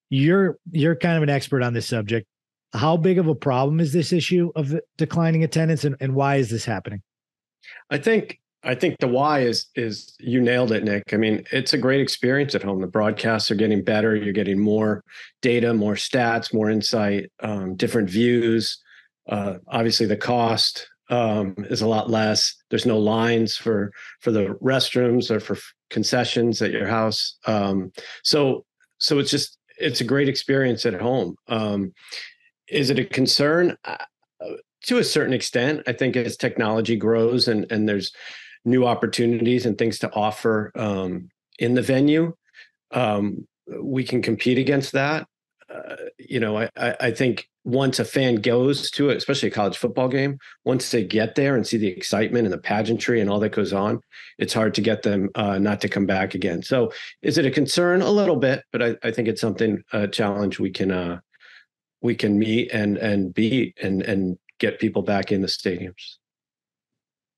[0.09, 2.27] You're you're kind of an expert on this subject
[2.75, 6.49] how big of a problem is this issue of declining attendance and, and why is
[6.49, 7.01] this happening?
[7.89, 11.13] I think I think the why is is you nailed it, Nick.
[11.13, 12.81] I mean, it's a great experience at home.
[12.81, 14.15] The broadcasts are getting better.
[14.15, 15.03] You're getting more
[15.41, 18.81] data, more stats, more insight, um, different views.
[19.29, 22.55] Uh, obviously, the cost um, is a lot less.
[22.69, 23.91] There's no lines for
[24.21, 25.57] for the restrooms or for
[25.91, 27.37] concessions at your house.
[27.45, 27.91] Um,
[28.23, 28.65] so
[28.97, 31.35] so it's just it's a great experience at home.
[31.47, 31.93] Um,
[32.67, 33.77] is it a concern?
[33.85, 33.97] Uh,
[34.85, 35.81] to a certain extent.
[35.87, 38.11] I think as technology grows and and there's
[38.65, 42.33] new opportunities and things to offer um, in the venue,
[42.91, 43.47] um,
[43.81, 45.27] we can compete against that.
[45.73, 49.77] Uh, you know, I, I think once a fan goes to it, especially a college
[49.77, 53.39] football game, once they get there and see the excitement and the pageantry and all
[53.39, 53.99] that goes on,
[54.37, 56.61] it's hard to get them uh, not to come back again.
[56.61, 56.91] So,
[57.23, 58.03] is it a concern?
[58.03, 61.19] A little bit, but I, I think it's something a challenge we can uh,
[62.01, 66.17] we can meet and and beat and and get people back in the stadiums.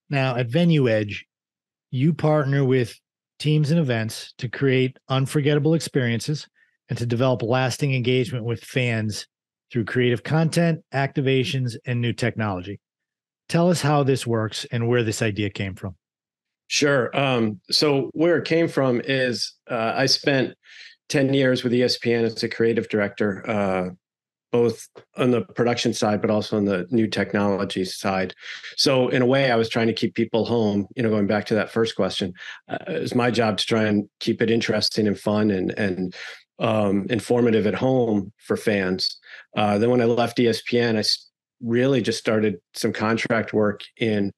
[0.09, 1.25] Now, at Venue Edge,
[1.91, 2.97] you partner with
[3.39, 6.47] teams and events to create unforgettable experiences
[6.89, 9.27] and to develop lasting engagement with fans
[9.71, 12.79] through creative content, activations, and new technology.
[13.49, 15.95] Tell us how this works and where this idea came from.
[16.67, 17.15] Sure.
[17.17, 20.53] Um, so, where it came from is uh, I spent
[21.09, 23.89] 10 years with ESPN as a creative director, uh,
[24.57, 24.87] both
[25.17, 28.33] on the production side, but also on the new technology side.
[28.75, 30.87] So, in a way, I was trying to keep people home.
[30.95, 32.33] You know, going back to that first question,
[32.67, 36.15] uh, it was my job to try and keep it interesting and fun and and
[36.59, 39.19] um, informative at home for fans.
[39.55, 41.03] Uh, then when I left ESPN, I
[41.61, 44.31] really just started some contract work in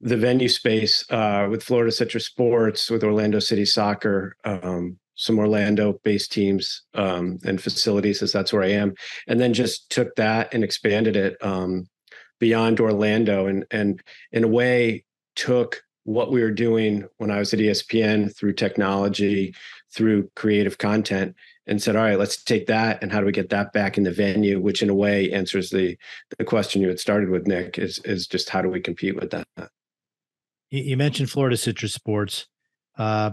[0.00, 6.32] the venue space uh, with Florida Citrus Sports, with Orlando City Soccer, um, some Orlando-based
[6.32, 8.94] teams um, and facilities, as that's where I am,
[9.26, 11.88] and then just took that and expanded it um,
[12.38, 14.00] beyond Orlando, and and
[14.32, 15.04] in a way
[15.34, 19.54] took what we were doing when I was at ESPN through technology,
[19.92, 23.50] through creative content, and said, all right, let's take that and how do we get
[23.50, 25.98] that back in the venue, which in a way answers the
[26.38, 29.30] the question you had started with, Nick, is is just how do we compete with
[29.30, 29.46] that?
[30.70, 32.46] You mentioned Florida Citrus Sports.
[32.96, 33.32] Uh,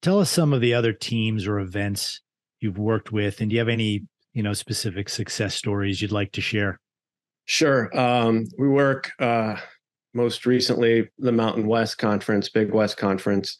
[0.00, 2.20] tell us some of the other teams or events
[2.60, 6.32] you've worked with, and do you have any you know specific success stories you'd like
[6.32, 6.80] to share?
[7.44, 7.90] Sure.
[7.98, 9.56] Um, we work uh,
[10.14, 13.58] most recently the Mountain West Conference, Big West Conference.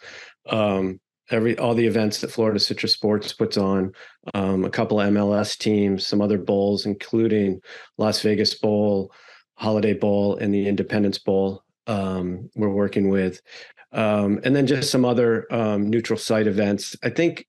[0.49, 3.93] Um, every all the events that Florida Citrus Sports puts on,
[4.35, 7.61] um, a couple of MLS teams, some other bowls, including
[7.99, 9.13] Las Vegas Bowl,
[9.55, 11.63] Holiday Bowl, and the Independence Bowl.
[11.89, 13.41] Um, we're working with,
[13.93, 16.97] um, and then just some other um, neutral site events.
[17.03, 17.47] I think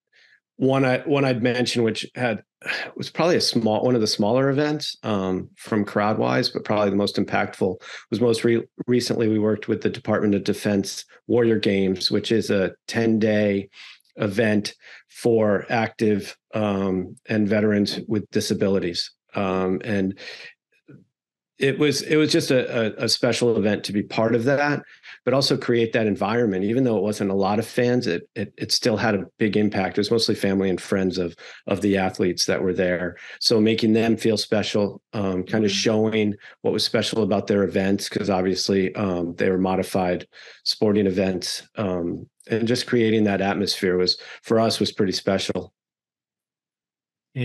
[0.58, 2.44] one I one I'd mention, which had
[2.96, 6.96] was probably a small one of the smaller events um, from crowdwise, but probably the
[6.96, 12.12] most impactful was most re- recently we worked with the Department of Defense Warrior Games,
[12.12, 13.70] which is a ten day
[14.18, 14.76] event
[15.10, 20.18] for active um, and veterans with disabilities, um, and
[21.64, 24.84] it was it was just a, a, a, special event to be part of that
[25.24, 26.66] but also create that environment.
[26.66, 29.56] Even though it wasn't a lot of fans it, it it still had a big
[29.56, 29.98] impact.
[29.98, 31.36] It was mostly family and friends of
[31.68, 33.16] of the athletes that were there.
[33.40, 35.78] So making them feel special um, kind of mm-hmm.
[35.78, 40.28] showing what was special about their events because obviously um, they were modified
[40.66, 45.74] sporting events um, and just creating that atmosphere was for us was pretty special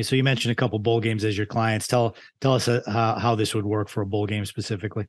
[0.02, 1.86] so you mentioned a couple bowl games as your clients.
[1.86, 5.06] Tell tell us uh, how, how this would work for a bowl game specifically.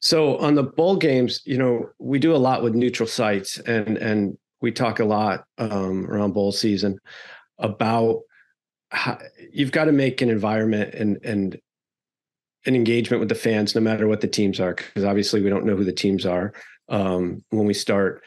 [0.00, 3.96] So on the bowl games, you know, we do a lot with neutral sites, and
[3.96, 6.98] and we talk a lot um, around bowl season
[7.58, 8.20] about
[8.90, 9.18] how
[9.52, 11.58] you've got to make an environment and and
[12.64, 15.64] an engagement with the fans, no matter what the teams are, because obviously we don't
[15.64, 16.52] know who the teams are
[16.88, 18.22] um, when we start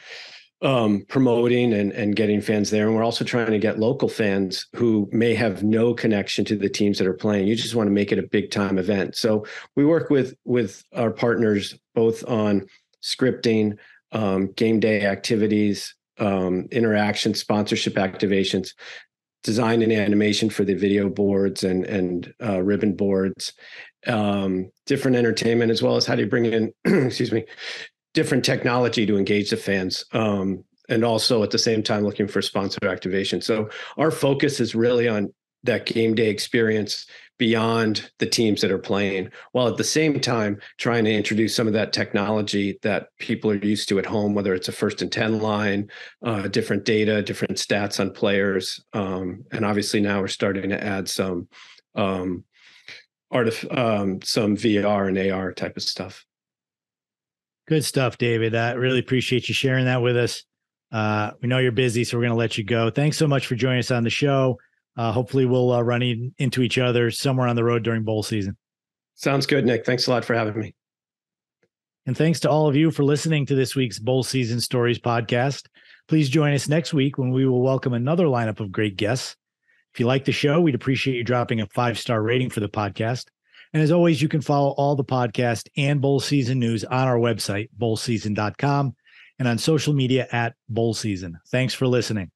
[0.62, 2.86] um, promoting and, and getting fans there.
[2.86, 6.68] And we're also trying to get local fans who may have no connection to the
[6.68, 7.46] teams that are playing.
[7.46, 9.16] You just want to make it a big time event.
[9.16, 9.44] So
[9.74, 12.66] we work with with our partners both on
[13.02, 13.76] scripting,
[14.12, 18.70] um, game day activities, um, interaction, sponsorship activations,
[19.42, 23.52] design and animation for the video boards and and uh, ribbon boards,
[24.06, 26.72] um, different entertainment, as well as how do you bring in,
[27.06, 27.44] excuse me,
[28.16, 32.40] different technology to engage the fans um, and also at the same time looking for
[32.40, 33.42] sponsor activation.
[33.42, 35.32] So our focus is really on
[35.64, 37.06] that game day experience
[37.38, 41.66] beyond the teams that are playing while at the same time trying to introduce some
[41.66, 45.12] of that technology that people are used to at home whether it's a first and
[45.12, 45.90] 10 line
[46.24, 51.08] uh, different data different stats on players um, and obviously now we're starting to add
[51.08, 51.46] some
[51.94, 52.44] um,
[53.30, 56.25] artif- um, some vr and ar type of stuff
[57.66, 58.54] Good stuff, David.
[58.54, 60.44] I really appreciate you sharing that with us.
[60.92, 62.90] Uh, we know you're busy, so we're going to let you go.
[62.90, 64.58] Thanks so much for joining us on the show.
[64.96, 68.22] Uh, hopefully, we'll uh, run in, into each other somewhere on the road during bowl
[68.22, 68.56] season.
[69.16, 69.84] Sounds good, Nick.
[69.84, 70.74] Thanks a lot for having me.
[72.06, 75.66] And thanks to all of you for listening to this week's Bowl Season Stories podcast.
[76.06, 79.34] Please join us next week when we will welcome another lineup of great guests.
[79.92, 82.68] If you like the show, we'd appreciate you dropping a five star rating for the
[82.68, 83.24] podcast
[83.76, 87.18] And as always, you can follow all the podcast and bowl season news on our
[87.18, 88.96] website, bowlseason.com,
[89.38, 91.38] and on social media at bowl season.
[91.50, 92.30] Thanks for listening.